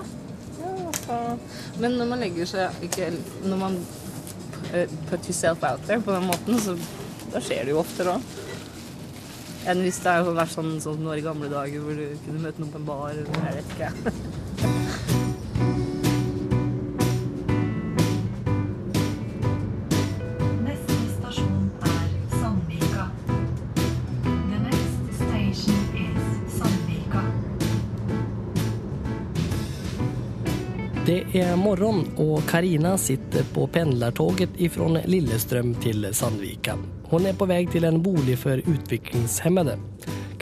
Men 1.81 1.97
når 1.97 2.09
man 2.09 2.21
legger 2.21 2.49
seg 2.49 2.79
ikke 2.87 3.11
Når 3.45 3.59
man 3.61 3.75
put 5.07 5.27
yourself 5.29 5.61
out 5.63 5.83
there 5.87 6.01
på 6.03 6.11
den 6.11 6.25
måten, 6.27 6.57
så 6.59 6.73
da 7.31 7.39
skjer 7.43 7.67
det 7.67 7.73
jo 7.75 7.79
oftere 7.79 8.17
òg. 8.17 8.33
Enn 9.67 9.83
hvis 9.83 9.99
det 10.03 10.15
har 10.15 10.27
vært 10.27 10.53
sånn 10.53 10.73
som 10.83 10.99
nå 11.03 11.15
i 11.17 11.23
gamle 11.23 11.49
dager 11.51 11.83
hvor 11.83 11.95
du 11.95 12.19
kunne 12.25 12.43
møte 12.43 12.61
noen 12.63 12.73
på 12.73 12.81
en 12.81 12.87
bar. 12.87 13.07
eller 13.11 13.47
Jeg 13.47 13.61
vet 13.61 13.77
ikke. 13.77 14.27
Det 31.07 31.21
er 31.39 31.53
morgon 31.55 32.01
og 32.19 32.41
Karina 32.49 32.97
sitter 32.99 33.45
på 33.55 33.63
pendlartåget 33.71 34.57
ifrån 34.59 34.97
Lillestrøm 35.07 35.69
til 35.79 36.03
Sandvika. 36.11 36.73
Hun 37.07 37.29
er 37.29 37.37
på 37.39 37.45
vei 37.47 37.61
til 37.71 37.87
en 37.87 38.01
bolig 38.03 38.35
for 38.41 38.59
utviklingshemmede. 38.59 39.77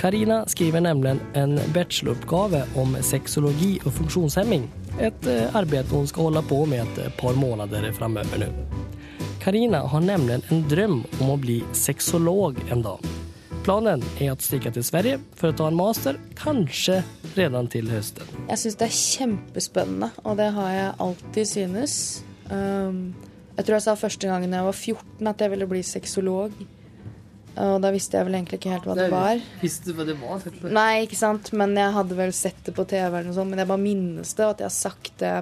Karina 0.01 0.39
skriver 0.49 0.81
nemlig 0.81 1.19
en 1.37 1.53
bacheloroppgave 1.75 2.63
om 2.81 2.97
sexologi 3.05 3.75
og 3.83 3.93
funktionshemming. 3.99 4.65
Et 4.97 5.29
arbeid 5.53 5.93
hun 5.93 6.09
skal 6.09 6.31
holde 6.31 6.43
på 6.49 6.63
med 6.65 6.81
et 6.81 7.13
par 7.19 7.37
månader 7.37 7.85
framover 7.93 8.47
nå. 8.47 8.49
Karina 9.45 9.83
har 9.85 10.01
nemlig 10.01 10.41
en 10.49 10.65
drøm 10.65 11.03
om 11.19 11.29
å 11.29 11.37
bli 11.45 11.59
sexolog 11.77 12.57
en 12.73 12.81
dag. 12.89 13.14
Planen 13.65 14.03
er 14.19 14.31
att 14.31 14.41
sticka 14.41 14.71
till 14.71 14.83
Sverige 14.83 15.19
for 15.33 15.49
å 15.49 15.53
ta 15.57 15.65
en 15.71 15.75
master, 15.75 16.19
kanskje 16.37 16.99
redan 17.33 17.65
til 17.73 17.87
høsten. 17.89 18.27
Jeg 18.45 18.61
syns 18.61 18.75
det 18.77 18.85
er 18.85 18.93
kjempespennende, 18.93 20.09
og 20.21 20.35
det 20.37 20.51
har 20.53 20.67
jeg 20.75 20.91
alltid 21.07 21.49
synes. 21.49 21.95
Um, 22.51 22.99
jeg 23.55 23.65
tror 23.65 23.75
jeg 23.79 23.85
sa 23.87 23.95
første 23.97 24.29
gangen 24.29 24.53
jeg 24.53 24.67
var 24.67 24.77
14 24.77 25.31
at 25.31 25.41
jeg 25.41 25.53
ville 25.55 25.69
bli 25.71 25.81
sexolog. 25.81 26.53
Og 27.55 27.75
da 27.81 27.89
visste 27.95 28.19
jeg 28.19 28.29
vel 28.29 28.37
egentlig 28.37 28.61
ikke 28.61 28.75
helt 28.75 28.85
hva 28.85 28.99
det 29.01 29.09
var. 29.15 29.41
Visste 29.65 29.89
du 29.89 29.97
hva 29.97 30.05
det 30.05 30.19
var? 30.21 30.45
Nei, 30.69 31.07
ikke 31.07 31.17
sant, 31.23 31.49
men 31.57 31.73
jeg 31.81 31.97
hadde 31.97 32.21
vel 32.21 32.37
sett 32.37 32.61
det 32.69 32.77
på 32.77 32.85
TV 32.85 33.07
eller 33.07 33.31
noe 33.31 33.39
sånt, 33.39 33.49
men 33.49 33.63
jeg 33.63 33.71
bare 33.73 33.81
minnes 33.87 34.37
det, 34.37 34.45
og 34.45 34.59
at 34.59 34.61
jeg 34.61 34.69
har 34.69 34.77
sagt 34.77 35.15
det 35.25 35.35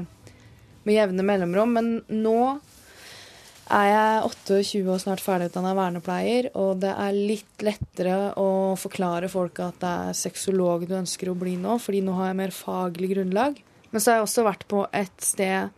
med 0.87 0.95
jevne 0.95 1.27
mellomrom. 1.27 1.75
Men 1.75 1.91
nå 2.07 2.39
er 3.71 3.85
jeg 3.87 4.23
28 4.27 4.81
og 4.91 4.99
snart 5.01 5.21
ferdigutdanna 5.23 5.71
vernepleier, 5.77 6.49
og 6.59 6.81
det 6.83 6.91
er 6.91 7.15
litt 7.15 7.63
lettere 7.63 8.33
å 8.39 8.73
forklare 8.79 9.29
folk 9.31 9.61
at 9.63 9.79
det 9.81 9.93
er 10.07 10.17
sexolog 10.19 10.83
du 10.89 10.97
ønsker 10.97 11.31
å 11.31 11.37
bli 11.37 11.55
nå, 11.61 11.77
fordi 11.79 12.03
nå 12.03 12.17
har 12.17 12.31
jeg 12.31 12.39
mer 12.41 12.55
faglig 12.55 13.13
grunnlag. 13.13 13.61
Men 13.93 14.01
så 14.01 14.11
har 14.11 14.19
jeg 14.19 14.27
også 14.27 14.45
vært 14.47 14.67
på 14.67 14.83
et 14.91 15.23
sted 15.23 15.73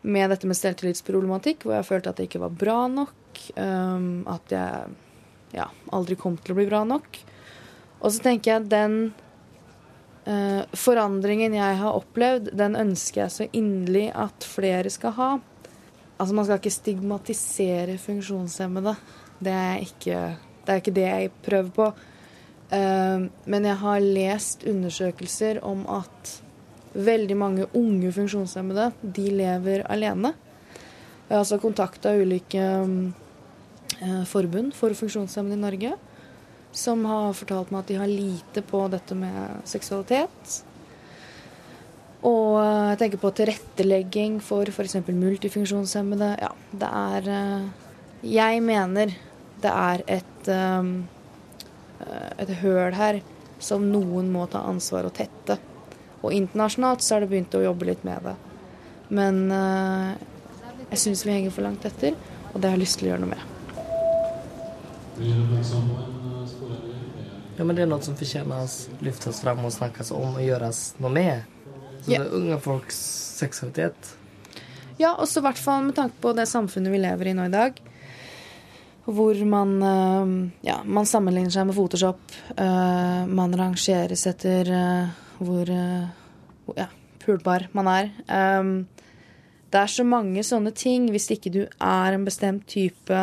med 0.00 0.32
dette 0.32 0.48
med 0.48 0.56
selvtillitsproblematikk, 0.56 1.66
hvor 1.66 1.76
jeg 1.76 1.88
følte 1.90 2.12
at 2.12 2.20
det 2.20 2.28
ikke 2.30 2.44
var 2.46 2.56
bra 2.56 2.78
nok, 2.88 3.42
at 3.60 4.54
jeg 4.54 4.94
ja, 5.56 5.66
aldri 5.92 6.16
kom 6.18 6.38
til 6.40 6.54
å 6.54 6.60
bli 6.60 6.68
bra 6.70 6.84
nok. 6.88 7.20
Og 8.00 8.14
så 8.14 8.22
tenker 8.24 8.52
jeg 8.52 8.62
at 8.62 8.70
den 8.72 8.96
eh, 10.24 10.62
forandringen 10.72 11.56
jeg 11.58 11.78
har 11.82 11.98
opplevd, 11.98 12.52
den 12.56 12.78
ønsker 12.78 13.26
jeg 13.26 13.34
så 13.34 13.48
inderlig 13.52 14.08
at 14.16 14.46
flere 14.46 14.92
skal 14.92 15.16
ha. 15.18 15.30
Altså 16.20 16.36
Man 16.36 16.46
skal 16.46 16.60
ikke 16.60 16.74
stigmatisere 16.74 17.96
funksjonshemmede. 18.00 18.94
Det 19.40 19.54
er 19.56 19.80
ikke 19.86 20.18
det, 20.66 20.68
er 20.68 20.82
ikke 20.82 20.96
det 20.98 21.06
jeg 21.06 21.30
prøver 21.46 21.70
på. 21.78 21.86
Eh, 22.76 23.24
men 23.50 23.68
jeg 23.70 23.78
har 23.80 24.04
lest 24.04 24.66
undersøkelser 24.68 25.62
om 25.64 25.86
at 25.88 26.36
veldig 26.92 27.36
mange 27.38 27.66
unge 27.78 28.12
funksjonshemmede 28.12 28.90
de 29.00 29.26
lever 29.40 29.86
alene. 29.88 30.34
Jeg 31.30 31.36
har 31.36 31.44
altså 31.44 31.60
kontakta 31.62 32.12
ulike 32.18 32.60
eh, 32.60 34.22
forbund 34.28 34.74
for 34.76 34.94
funksjonshemmede 34.98 35.56
i 35.56 35.64
Norge 35.64 35.96
som 36.72 37.04
har 37.04 37.32
fortalt 37.34 37.70
meg 37.72 37.82
at 37.82 37.90
de 37.90 37.98
har 37.98 38.10
lite 38.10 38.62
på 38.66 38.84
dette 38.92 39.16
med 39.18 39.62
seksualitet. 39.68 40.60
Og 42.26 42.58
eh, 42.60 42.88
jeg 42.92 43.00
tenker 43.04 43.22
på 43.22 43.32
tilrettelegging 43.38 44.40
for 44.44 44.68
f.eks. 44.68 44.98
multifunksjonshemmede. 45.08 46.34
Ja, 46.42 46.52
det 46.82 46.90
er 46.90 47.32
eh, 47.36 47.70
Jeg 48.34 48.60
mener 48.64 49.16
det 49.60 49.72
er 49.72 50.04
et 50.18 50.48
eh, 50.48 50.92
et 52.40 52.50
høl 52.62 52.94
her 52.96 53.20
som 53.60 53.84
noen 53.92 54.30
må 54.32 54.46
ta 54.50 54.62
ansvar 54.68 55.08
og 55.08 55.14
tette. 55.18 55.58
Og 56.20 56.32
internasjonalt 56.36 57.04
så 57.04 57.16
har 57.16 57.24
det 57.24 57.30
begynt 57.32 57.56
å 57.56 57.62
jobbe 57.64 57.88
litt 57.88 58.04
med 58.08 58.24
det. 58.24 58.36
Men 59.12 59.40
eh, 59.52 60.10
jeg 60.90 61.02
syns 61.04 61.24
vi 61.26 61.34
henger 61.34 61.54
for 61.54 61.66
langt 61.66 61.84
etter, 61.88 62.16
og 62.52 62.60
det 62.60 62.70
har 62.70 62.76
jeg 62.76 62.84
lyst 62.84 63.00
til 63.00 63.08
å 63.08 63.12
gjøre 63.12 63.24
noe 63.24 63.34
med. 63.34 63.48
Ja, 67.58 67.64
men 67.66 67.76
det 67.76 67.84
er 67.84 67.90
noe 67.90 68.04
som 68.04 68.16
fortjener 68.16 68.64
å 68.64 69.04
løftes 69.04 69.42
fram 69.44 69.64
og 69.68 69.74
snakkes 69.74 70.12
om 70.16 70.38
og 70.38 70.44
gjøres 70.44 70.94
noe 71.02 71.12
med. 71.12 71.59
Så 72.00 72.10
det 72.10 72.18
er 72.20 72.34
unge 72.36 72.58
folks 72.64 72.98
sexualitet. 73.40 74.14
Ja, 75.00 75.14
også 75.16 75.40
i 75.40 75.46
hvert 75.46 75.60
fall 75.60 75.86
med 75.86 75.96
tanke 75.96 76.20
på 76.20 76.34
det 76.36 76.44
samfunnet 76.50 76.92
vi 76.92 77.00
lever 77.00 77.30
i 77.30 77.36
nå 77.36 77.46
i 77.48 77.52
dag. 77.52 77.78
Hvor 79.10 79.38
man, 79.48 79.70
eh, 79.82 80.32
ja, 80.68 80.80
man 80.84 81.08
sammenligner 81.08 81.50
seg 81.54 81.66
med 81.66 81.76
Photoshop. 81.76 82.20
eh, 82.56 83.26
man 83.26 83.56
rangeres 83.56 84.26
etter 84.26 84.70
eh, 84.70 85.08
hvor 85.40 85.70
ja, 86.76 86.86
pulbar 87.24 87.68
man 87.72 87.88
er. 87.88 88.10
Det 89.70 89.78
er 89.78 89.86
så 89.88 90.04
mange 90.04 90.42
sånne 90.44 90.72
ting. 90.76 91.08
Hvis 91.10 91.30
ikke 91.32 91.50
du 91.50 91.62
er 91.64 92.12
en 92.12 92.24
bestemt 92.26 92.66
type 92.68 93.20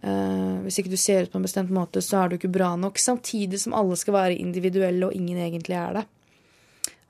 Hvis 0.00 0.78
ikke 0.80 0.90
du 0.90 0.96
ser 0.96 1.26
ut 1.26 1.32
på 1.32 1.36
en 1.36 1.44
bestemt 1.44 1.70
måte, 1.70 2.00
så 2.00 2.22
er 2.22 2.28
du 2.28 2.38
ikke 2.38 2.48
bra 2.48 2.72
nok. 2.76 2.96
Samtidig 2.96 3.60
som 3.60 3.74
alle 3.76 3.98
skal 4.00 4.14
være 4.14 4.38
individuelle, 4.40 5.06
og 5.06 5.12
ingen 5.12 5.36
egentlig 5.36 5.76
er 5.76 5.98
det. 5.98 6.06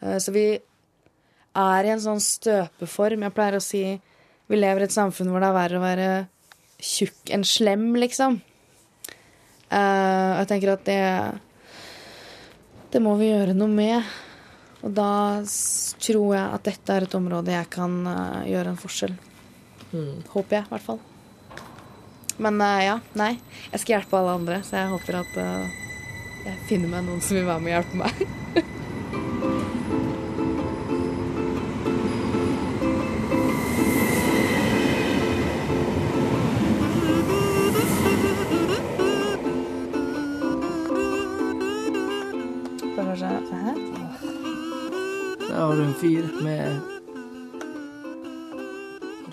Eh, 0.02 0.18
så 0.22 0.34
vi 0.34 0.46
er 0.54 1.86
i 1.86 1.92
en 1.92 2.02
sånn 2.02 2.22
støpeform. 2.22 3.26
Jeg 3.26 3.36
pleier 3.36 3.58
å 3.58 3.64
si 3.64 3.84
vi 4.50 4.58
lever 4.58 4.82
i 4.82 4.88
et 4.88 4.94
samfunn 4.94 5.30
hvor 5.30 5.42
det 5.42 5.50
er 5.50 5.58
verre 5.58 5.78
å 5.78 5.84
være 5.84 6.08
tjukk 6.80 7.30
enn 7.34 7.44
slem, 7.46 7.92
liksom. 8.00 8.40
Eh, 9.70 10.30
og 10.32 10.40
jeg 10.40 10.50
tenker 10.50 10.72
at 10.72 10.88
det 10.88 11.02
Det 12.90 12.98
må 12.98 13.12
vi 13.20 13.28
gjøre 13.30 13.54
noe 13.54 13.70
med. 13.70 14.02
Og 14.82 14.90
da 14.96 15.44
tror 16.00 16.32
jeg 16.34 16.54
at 16.56 16.64
dette 16.66 16.94
er 16.96 17.04
et 17.06 17.14
område 17.14 17.52
jeg 17.54 17.68
kan 17.70 18.00
eh, 18.10 18.48
gjøre 18.50 18.72
en 18.72 18.80
forskjell. 18.80 19.14
Håper 20.32 20.56
jeg, 20.56 20.64
i 20.66 20.72
hvert 20.72 20.86
fall. 20.88 21.00
Men 22.40 22.58
eh, 22.64 22.86
ja, 22.88 22.96
nei. 23.20 23.34
Jeg 23.70 23.82
skal 23.84 23.98
hjelpe 23.98 24.18
alle 24.18 24.34
andre, 24.40 24.60
så 24.66 24.80
jeg 24.80 24.92
håper 24.96 25.20
at 25.20 25.40
eh, 25.44 25.78
jeg 26.48 26.58
finner 26.70 26.96
meg 26.96 27.06
noen 27.06 27.22
som 27.22 27.38
vil 27.38 27.46
være 27.46 27.62
med 27.62 27.70
og 27.70 27.78
hjelpe 27.78 28.02
meg. 28.02 28.70
har 45.70 45.80
en 45.80 45.94
fyr 45.94 46.24
med 46.42 46.80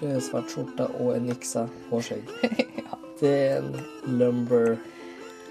rød 0.01 0.21
svart 0.21 0.51
skjorta 0.53 0.85
og 0.99 1.15
en 1.15 1.25
niksa 1.31 1.63
på 1.89 2.01
sig. 2.01 2.21
Det 3.19 3.31
er 3.47 3.57
en 3.57 3.71
lumber. 4.19 4.77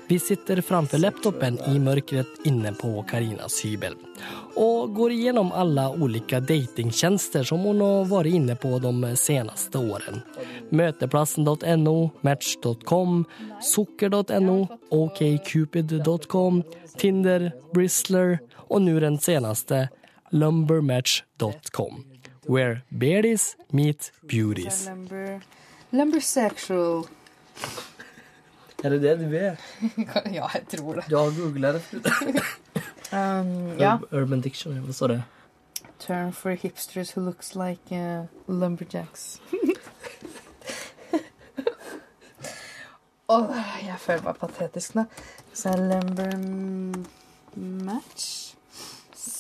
Vi 0.07 0.19
sitter 0.23 0.61
framfor 0.63 1.03
laptopen 1.03 1.59
i 1.67 1.81
mørket 1.83 2.47
inne 2.47 2.71
på 2.79 2.93
Karinas 3.11 3.59
hybel 3.67 3.97
og 4.55 4.95
går 4.95 5.17
igjennom 5.17 5.51
alle 5.51 5.89
ulike 5.99 6.39
datingtjenester 6.39 7.43
som 7.51 7.67
hun 7.67 7.83
har 7.83 8.07
vært 8.07 8.31
inne 8.39 8.55
på 8.55 8.79
de 8.79 9.11
seneste 9.19 9.83
årene. 9.83 10.23
Møteplassen.no, 10.71 11.97
Match.com, 12.23 13.25
Sukker.no, 13.73 14.57
OkCupid.com, 14.95 16.63
Tinder, 16.95 17.51
Bristler 17.75 18.39
og 18.71 18.87
nå 18.87 19.01
den 19.03 19.19
senaste 19.19 19.89
lumbermatch.com, 20.33 22.05
where 22.47 22.83
beardies 22.91 23.57
meet 23.73 24.11
beauties. 24.27 24.87
Lumber, 24.87 25.41
lumbersexual. 25.93 27.07
Er 28.85 28.89
det 28.91 29.03
det 29.03 29.19
du 29.19 29.37
er? 29.37 29.57
ja, 30.37 30.49
jeg 30.55 30.67
tror 30.69 30.95
det. 30.95 31.05
Du 31.11 31.17
har 31.17 31.31
googla 31.41 31.73
det? 31.73 31.83
Um, 33.13 33.79
ja. 33.79 33.99
Urban 34.11 34.41
Dictionary, 34.41 34.81
hva 34.83 34.93
står 34.93 35.09
det? 35.13 35.23
Term 35.99 36.33
for 36.33 36.57
hipsters 36.59 37.13
who 37.15 37.23
looks 37.23 37.55
like 37.55 37.93
uh, 37.95 38.27
lumberjacks. 38.49 39.41
Åh, 43.29 43.55
jeg 43.87 43.99
føler 43.99 44.23
meg 44.27 44.37
patetisk 44.39 44.95
nå. 44.99 45.07
Så 45.55 45.69
er 45.73 45.81
lumber 45.83 46.35
match. 47.55 48.46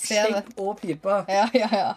Det. 0.09 0.45
og 0.59 0.81
pipa. 0.81 1.25
Ja, 1.29 1.49
ja, 1.55 1.69
ja. 1.73 1.95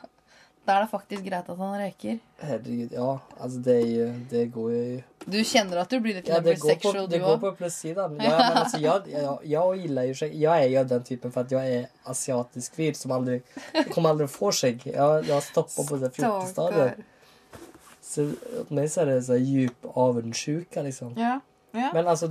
Da 0.69 0.75
er 0.77 0.83
det 0.83 0.89
faktisk 0.91 1.23
greit 1.25 1.47
at 1.49 1.57
han 1.57 1.77
røyker. 1.81 2.17
Herregud, 2.45 2.91
ja. 2.93 3.13
Altså, 3.39 3.61
det, 3.65 3.77
jo- 3.89 4.25
det 4.29 4.43
går 4.53 4.71
jo 4.71 4.99
Du 5.25 5.37
kjenner 5.43 5.81
at 5.81 5.89
du 5.89 5.99
blir 5.99 6.19
litt 6.19 6.27
Ja, 6.29 6.39
det 6.45 6.59
går 6.59 6.75
på, 6.75 6.91
lumbersexual, 6.91 7.07
du 7.07 7.15
det 7.15 7.19
går 7.23 7.37
òg? 7.37 7.39
på 7.41 7.51
plussiden. 7.57 8.19
Ja, 8.21 8.29
men 8.37 8.57
alltså, 8.57 8.77
jag, 8.77 9.07
jag, 9.09 9.39
jeg, 9.45 9.81
gillar 9.81 10.03
ju 10.03 10.13
skägg. 10.13 10.35
Jeg 10.41 10.65
er 10.65 10.69
jo 10.75 10.83
den 10.91 11.03
typen 11.03 11.31
for 11.31 11.41
at 11.41 11.51
jeg 11.51 11.73
er 11.79 11.87
asiatisk 12.05 12.75
fyr 12.75 12.93
som 12.93 13.11
aldri, 13.17 13.39
kommer 13.93 14.09
aldrig 14.13 14.29
få 14.29 14.51
skägg. 14.51 14.85
jeg 14.85 15.33
har 15.33 15.41
stoppar 15.41 15.89
på 15.89 15.97
det 15.97 16.13
14 16.13 16.47
stadiet. 16.47 17.01
Så 18.09 18.29
meg 18.69 18.89
så 18.89 19.01
er 19.01 19.05
det 19.05 19.19
så 19.25 19.37
djup 19.37 19.89
avundsjuke, 19.95 20.83
liksom. 20.85 21.13
Ja, 21.17 21.39
ja. 21.73 21.89
Men 21.93 22.07
altså 22.07 22.29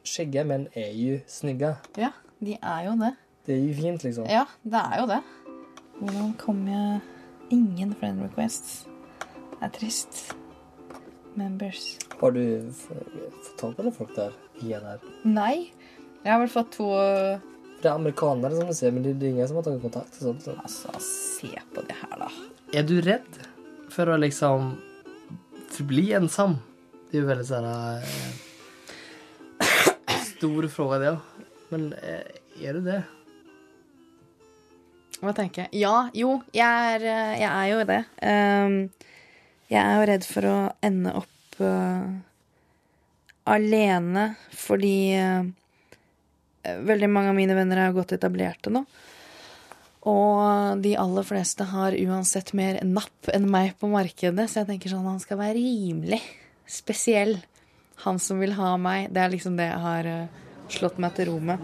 Skjegget 0.00 0.46
skäggiga 0.46 0.66
er 0.74 0.92
jo 0.96 1.18
snygge 1.28 1.74
ja, 1.96 2.08
de 2.40 2.56
er 2.56 2.84
jo 2.86 2.94
det. 3.00 3.14
Det 3.46 3.52
är 3.52 3.58
ju 3.58 3.74
fint 3.74 4.04
liksom. 4.04 4.26
Ja, 4.30 4.46
det 4.62 4.82
er 4.82 5.00
jo 5.00 5.06
det. 5.10 5.22
Hvordan 6.00 6.34
kom 6.40 6.66
jeg 6.68 7.00
Ingen 7.50 7.94
friend 7.98 8.22
requests. 8.22 8.84
Det 9.50 9.64
er 9.66 9.72
trist. 9.74 10.36
Members. 11.34 11.98
Har 12.20 12.30
du 12.30 12.70
fortalt 12.70 13.76
fått 13.76 13.86
på 13.88 13.92
folk 13.96 14.12
der? 14.14 14.36
Där? 14.60 15.00
Nei. 15.24 15.72
Jeg 16.22 16.32
har 16.32 16.38
vel 16.44 16.52
fått 16.52 16.76
to 16.76 16.92
det 17.80 17.88
er 17.88 17.96
amerikanere 17.96 18.56
som 18.56 18.68
du 18.68 18.74
ser, 18.76 18.92
men 18.92 19.04
det 19.06 19.14
er 19.16 19.30
ingen 19.30 19.48
som 19.48 19.56
har 19.56 19.64
tatt 19.64 19.80
kontakt 19.80 20.16
och 20.16 20.22
sånt. 20.22 20.42
Så. 20.44 20.52
Altså, 20.62 20.92
se 21.00 21.48
på 21.74 21.80
det 21.88 21.96
her, 21.96 22.18
da. 22.20 22.28
Er 22.76 22.84
du 22.84 22.98
redd 23.00 23.38
for 23.90 24.10
å 24.12 24.18
liksom 24.20 24.74
förbli 25.72 26.10
ensam? 26.18 26.58
Det 27.08 27.16
er 27.16 27.24
jo 27.24 27.30
veldig 27.30 27.46
sånn 27.48 27.68
här, 27.70 28.04
eh, 29.64 30.18
stor 30.28 30.68
fråga 30.76 30.98
det. 31.00 31.14
Men 31.72 31.92
eh, 31.96 32.28
är 32.60 32.76
du 32.76 32.84
det? 32.84 33.00
Hva 35.20 35.34
tenker 35.36 35.66
jeg? 35.66 35.82
Ja, 35.82 36.08
jo, 36.16 36.38
jeg 36.56 36.64
er, 36.94 37.04
eh, 37.04 37.36
jeg 37.42 37.50
er 37.50 37.68
jo 37.68 37.84
det. 37.88 38.00
Um, 38.24 38.76
jeg 39.70 39.80
er 39.82 39.98
jo 39.98 40.08
redd 40.08 40.26
for 40.26 40.48
å 40.48 40.56
ende 40.82 41.12
opp 41.20 41.60
uh, 41.62 42.08
alene 43.50 44.24
fordi 44.56 44.96
uh, 45.20 45.44
veldig 46.64 47.10
mange 47.12 47.32
av 47.32 47.38
mine 47.38 47.56
venner 47.56 47.84
er 47.84 47.96
godt 47.96 48.16
etablerte 48.16 48.72
nå. 48.72 48.84
Og 50.10 50.80
de 50.80 50.94
aller 50.96 51.26
fleste 51.28 51.66
har 51.68 51.92
uansett 51.92 52.54
mer 52.56 52.80
napp 52.88 53.28
enn 53.34 53.44
meg 53.52 53.74
på 53.80 53.90
markedet, 53.92 54.48
så 54.48 54.62
jeg 54.62 54.70
tenker 54.72 54.94
sånn 54.94 55.04
han 55.04 55.20
skal 55.20 55.42
være 55.42 55.60
rimelig 55.60 56.22
spesiell. 56.64 57.36
Han 58.06 58.16
som 58.22 58.40
vil 58.40 58.56
ha 58.56 58.78
meg. 58.80 59.10
Det 59.12 59.20
er 59.20 59.34
liksom 59.34 59.60
det 59.60 59.68
jeg 59.68 59.82
har 59.84 60.08
uh, 60.08 60.46
slått 60.72 60.96
meg 61.02 61.12
til 61.18 61.28
ro 61.28 61.36
med. 61.52 61.60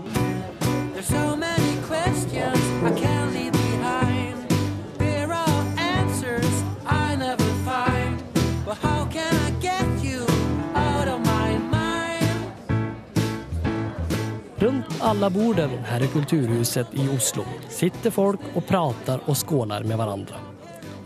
Alla 15.06 15.30
borden 15.30 15.70
her 15.84 16.02
i 16.02 16.06
Kulturhuset 16.06 16.86
i 16.92 17.08
Oslo 17.16 17.44
sitter 17.70 18.10
folk 18.10 18.42
og 18.58 18.64
prater 18.66 19.20
og 19.30 19.36
skåler 19.38 19.84
med 19.86 20.00
hverandre. 20.00 20.40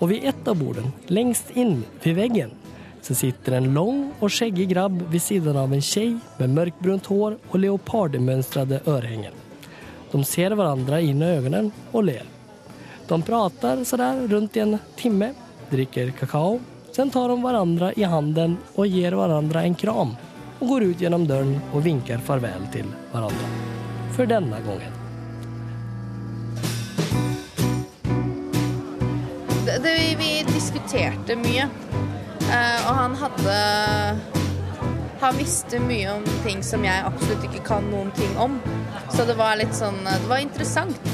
Og 0.00 0.08
ved 0.08 0.24
ett 0.30 0.46
av 0.48 0.56
borden, 0.56 0.86
lengst 1.12 1.50
inn 1.52 1.82
ved 2.00 2.16
veggen, 2.16 2.54
så 3.04 3.12
sitter 3.18 3.58
en 3.58 3.68
lång 3.74 3.98
og 4.16 4.32
skjeggig 4.32 4.70
grabb 4.70 5.02
ved 5.12 5.20
siden 5.20 5.58
av 5.60 5.74
en 5.76 5.84
tjej 5.84 6.14
med 6.38 6.54
mørkbrunt 6.56 7.10
hår 7.12 7.36
og 7.50 7.56
leopardmønstrede 7.60 8.78
ørehenger. 8.88 9.34
De 10.12 10.20
ser 10.24 10.56
hverandre 10.56 11.02
inn 11.04 11.20
i 11.20 11.28
øynene 11.36 11.66
og 11.92 12.06
ler. 12.08 12.24
De 13.08 13.18
prater 13.22 13.84
sådär 13.84 14.26
rundt 14.32 14.56
i 14.56 14.64
en 14.64 14.78
timme, 14.96 15.34
dricker 15.70 16.14
kakao, 16.16 16.60
sen 16.96 17.10
tar 17.10 17.28
de 17.28 17.36
hverandre 17.42 17.92
i 18.00 18.08
handen 18.08 18.56
og 18.76 18.88
gir 18.88 19.12
hverandre 19.12 19.66
en 19.66 19.76
kram 19.76 20.16
og 20.60 20.66
går 20.68 20.88
ut 20.88 21.04
gjennom 21.04 21.28
døren 21.28 21.58
og 21.74 21.84
vinker 21.84 22.24
farvel 22.24 22.64
til 22.72 22.88
varandra. 23.12 23.52
För 24.16 24.26
denna 24.26 24.60
gången. 24.60 24.92
det, 29.70 29.78
det, 29.82 29.94
vi, 29.94 30.16
vi 30.18 30.52
diskuterte 30.52 31.36
mye. 31.36 31.68
Eh, 32.50 32.88
og 32.88 32.94
han 32.94 33.16
hadde 33.16 33.56
Han 35.20 35.36
visste 35.36 35.78
mye 35.84 36.14
om 36.14 36.22
ting 36.44 36.62
som 36.64 36.84
jeg 36.84 37.02
absolutt 37.04 37.42
ikke 37.44 37.60
kan 37.66 37.84
noen 37.92 38.08
ting 38.16 38.38
om. 38.40 38.56
Så 39.12 39.26
det 39.28 39.36
var 39.36 39.58
litt 39.60 39.74
sånn 39.76 40.00
Det 40.04 40.28
var 40.30 40.40
interessant. 40.40 41.10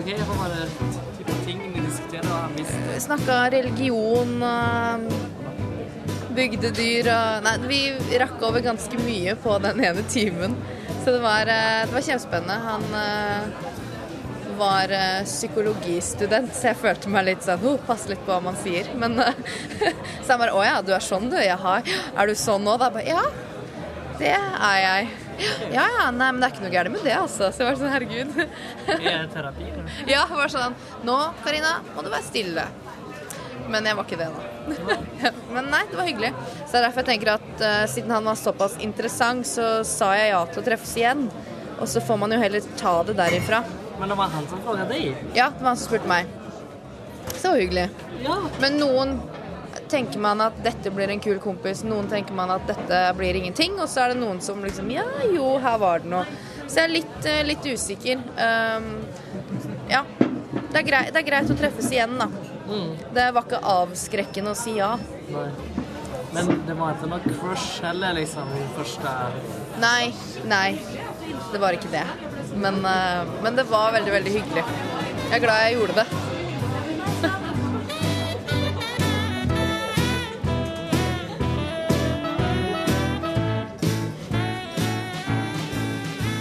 Okej, 0.00 0.16
vad 0.28 0.38
var 0.40 0.54
det 0.54 0.70
typ 1.18 1.28
av 1.28 1.44
ting 1.46 1.60
ni 1.74 1.80
diskuterade 1.80 2.28
och 2.28 2.40
han 2.40 2.56
visste? 2.56 2.80
Vi 2.94 3.00
snakka 3.00 3.50
religion 3.52 4.42
og 4.42 5.12
bygdedyr 6.32 7.10
og 7.12 7.44
Nei, 7.44 7.56
vi 7.68 8.18
rakk 8.18 8.40
over 8.40 8.64
ganske 8.64 9.04
mye 9.04 9.36
på 9.36 9.58
den 9.62 9.84
ene 9.84 10.06
timen. 10.08 10.56
Så 11.04 11.10
det 11.10 11.18
var, 11.18 11.40
eh, 11.40 11.86
det 11.86 11.92
var 11.92 12.00
kjempespennende. 12.00 12.52
Han 12.52 12.84
eh, 12.94 13.42
var 14.58 14.92
eh, 14.94 15.24
psykologistudent, 15.24 16.54
så 16.54 16.68
jeg 16.70 16.78
følte 16.78 17.10
meg 17.10 17.26
litt 17.26 17.42
sånn 17.42 17.64
oh, 17.66 17.80
Pass 17.88 18.06
litt 18.10 18.22
på 18.22 18.30
hva 18.30 18.38
man 18.44 18.58
sier. 18.60 18.92
Men 18.94 19.18
Så 20.22 20.28
han 20.28 20.38
bare 20.38 20.54
Å 20.54 20.62
ja, 20.62 20.76
du 20.86 20.92
er 20.94 21.02
sånn 21.02 21.26
du? 21.32 21.38
Jaha. 21.42 21.80
Er 22.14 22.30
du 22.30 22.36
sånn 22.38 22.62
nå? 22.62 22.76
Da 22.78 22.92
bare 22.94 23.08
Ja, 23.08 23.24
det 24.20 24.30
er 24.36 24.78
jeg. 24.84 25.10
Ja 25.72 25.88
ja, 25.90 26.06
nei, 26.14 26.28
men 26.30 26.38
det 26.38 26.46
er 26.46 26.54
ikke 26.54 26.66
noe 26.68 26.74
gærent 26.76 26.94
med 26.94 27.06
det, 27.08 27.18
altså. 27.18 27.50
Så 27.50 27.64
jeg 27.64 27.72
var 27.72 27.82
sånn, 27.82 27.92
herregud. 27.96 28.34
Det 28.86 29.14
är 29.16 29.28
terapi. 29.32 29.70
eller? 29.72 30.00
Ja, 30.14 30.26
var 30.30 30.52
sånn 30.54 30.78
Nå, 31.08 31.18
Karina, 31.42 31.80
må 31.96 32.06
du 32.06 32.12
være 32.12 32.28
stille. 32.30 32.70
Men 33.72 33.90
jeg 33.90 33.98
var 33.98 34.06
ikke 34.06 34.22
det 34.22 34.30
nå. 34.30 34.51
Men 35.54 35.70
nei, 35.72 35.82
det 35.90 35.98
var 35.98 36.08
hyggelig. 36.08 36.32
Så 36.66 36.70
det 36.72 36.80
er 36.80 36.86
derfor 36.86 37.02
jeg 37.02 37.10
tenker 37.12 37.34
at 37.34 37.64
uh, 37.64 37.84
siden 37.90 38.14
han 38.14 38.28
var 38.30 38.38
såpass 38.38 38.78
interessant, 38.84 39.48
så 39.48 39.68
sa 39.86 40.12
jeg 40.18 40.32
ja 40.32 40.44
til 40.50 40.62
å 40.62 40.66
treffes 40.66 40.94
igjen. 40.98 41.26
Og 41.80 41.88
så 41.90 42.02
får 42.04 42.20
man 42.22 42.34
jo 42.34 42.38
heller 42.42 42.72
ta 42.78 42.94
det 43.08 43.16
derifra. 43.18 43.62
Men 43.98 44.12
det 44.12 44.18
var 44.18 44.32
han 44.32 44.46
som 44.50 44.62
frågade 44.62 44.94
deg? 44.94 45.28
Ja, 45.34 45.50
det 45.50 45.62
var 45.62 45.72
han 45.74 45.80
som 45.80 45.90
spurte 45.90 46.10
meg. 46.10 46.30
Så 47.32 47.42
det 47.42 47.50
var 47.50 47.60
hyggelig. 47.60 47.88
Ja. 48.22 48.38
Men 48.62 48.78
noen 48.80 49.16
tenker 49.92 50.22
man 50.22 50.40
at 50.40 50.56
dette 50.64 50.90
blir 50.94 51.10
en 51.12 51.20
kul 51.20 51.36
kompis, 51.42 51.82
noen 51.84 52.08
tenker 52.08 52.36
man 52.36 52.50
at 52.54 52.64
dette 52.70 53.00
blir 53.18 53.36
ingenting, 53.36 53.76
og 53.80 53.90
så 53.92 54.06
er 54.06 54.14
det 54.14 54.22
noen 54.22 54.40
som 54.44 54.62
liksom 54.64 54.88
Ja, 54.92 55.04
jo, 55.28 55.52
her 55.60 55.78
var 55.82 56.04
det 56.04 56.12
noe. 56.12 56.24
Så 56.64 56.80
jeg 56.80 56.84
er 56.86 56.94
litt, 56.94 57.18
eh, 57.28 57.42
litt 57.44 57.66
usikker. 57.68 58.22
Um, 58.38 58.86
ja. 59.90 60.04
Det 60.72 60.80
er, 60.80 60.86
greit, 60.86 61.12
det 61.12 61.20
er 61.20 61.26
greit 61.26 61.50
å 61.52 61.56
treffes 61.58 61.90
igjen, 61.92 62.14
da. 62.20 62.30
Det 63.12 63.28
var 63.34 63.44
ikke 63.44 63.62
avskrekkende 63.74 64.52
å 64.54 64.58
si 64.58 64.76
ja. 64.78 64.94
Nei. 65.32 65.48
Men 66.32 66.48
det 66.64 66.74
var 66.78 66.94
ikke 66.94 67.08
noe 67.10 67.32
crush 67.36 67.82
heller 67.84 68.14
liksom 68.16 68.48
første. 68.76 69.10
Nei, 69.82 70.12
nei. 70.48 70.78
Det 71.52 71.60
var 71.60 71.76
ikke 71.76 71.92
det. 71.92 72.06
Men, 72.56 72.80
eh, 72.88 73.32
men 73.44 73.56
det 73.58 73.66
var 73.68 73.92
veldig, 73.92 74.12
veldig 74.12 74.32
hyggelig. 74.38 74.64
Jeg 75.28 75.36
er 75.36 75.44
glad 75.44 75.64
jeg 75.66 75.76
gjorde 75.76 76.02
det. 76.02 76.06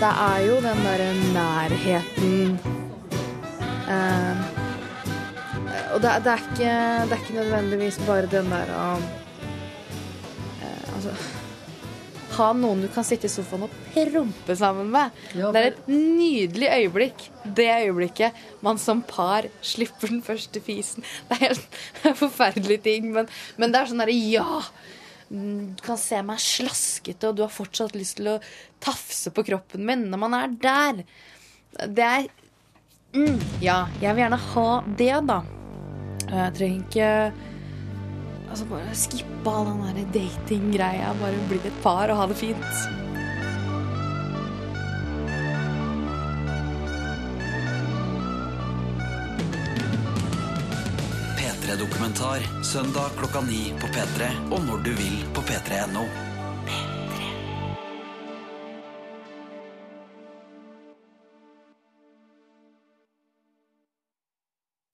Det 0.02 0.10
er 0.18 0.40
jo 0.48 0.56
den 0.66 0.80
derre 0.82 1.10
nærheten 1.36 2.56
eh, 3.92 4.51
Og 5.92 6.02
det, 6.04 6.16
det, 6.26 6.34
er 6.34 6.48
ikke, 6.48 6.74
det 7.10 7.16
er 7.16 7.22
ikke 7.24 7.38
nødvendigvis 7.38 8.02
bare 8.08 8.32
den 8.32 8.50
der 8.54 8.72
å 8.76 8.88
eh, 10.62 10.90
Altså 10.96 11.16
ha 12.38 12.52
noen 12.56 12.86
du 12.86 12.88
kan 12.92 13.06
sitte 13.06 13.28
i 13.28 13.32
sofaen 13.32 13.66
og 13.66 13.74
prompe 13.92 14.56
sammen 14.56 14.88
med. 14.94 15.18
Ja, 15.36 15.50
det 15.52 15.62
er 15.62 15.70
et 15.74 15.90
nydelig 15.92 16.70
øyeblikk. 16.72 17.26
Det 17.44 17.68
øyeblikket 17.68 18.40
man 18.64 18.80
som 18.80 19.02
par 19.04 19.50
slipper 19.66 20.14
den 20.14 20.24
første 20.26 20.62
fisen. 20.64 21.04
Det 21.28 21.38
er 21.38 21.44
helt 21.50 21.78
det 22.02 22.14
er 22.14 22.18
forferdelige 22.22 22.86
ting, 22.88 23.12
men, 23.16 23.30
men 23.60 23.74
det 23.74 23.82
er 23.82 23.92
sånn 23.92 24.04
derre 24.04 24.16
ja! 24.16 24.62
Mm, 25.32 25.74
Du 25.80 25.84
kan 25.86 26.00
se 26.00 26.20
meg 26.28 26.42
slaskete, 26.44 27.30
og 27.30 27.38
du 27.38 27.46
har 27.46 27.54
fortsatt 27.54 27.96
lyst 28.00 28.20
til 28.20 28.34
å 28.34 28.40
tafse 28.84 29.32
på 29.36 29.46
kroppen 29.48 29.86
min 29.88 30.08
når 30.12 30.24
man 30.26 30.38
er 30.40 30.56
der. 30.64 31.04
Det 31.88 32.08
er 32.08 32.30
Ja, 33.64 33.82
jeg 34.00 34.16
vil 34.16 34.24
gjerne 34.24 34.40
ha 34.54 34.70
det, 34.88 35.16
da. 35.28 35.42
Jeg 36.32 36.54
trenger 36.56 36.86
ikke 36.86 37.08
Altså, 38.52 38.66
bare 38.68 38.96
skippe 38.96 39.52
all 39.52 39.70
den 39.70 39.96
der 39.96 40.08
datinggreia. 40.12 41.14
Bare 41.22 41.38
bli 41.48 41.60
et 41.64 41.78
par 41.84 42.12
og 42.12 42.18
ha 42.20 42.26
det 42.28 42.36
fint. 42.36 42.82
P3 51.40 51.78
Dokumentar 51.80 52.44
søndag 52.74 53.16
klokka 53.22 53.46
ni 53.48 53.72
på 53.80 53.88
P3 53.88 54.28
og 54.52 54.60
når 54.68 54.84
du 54.84 54.92
vil 55.00 55.24
på 55.32 55.48
p3.no. 55.48 56.31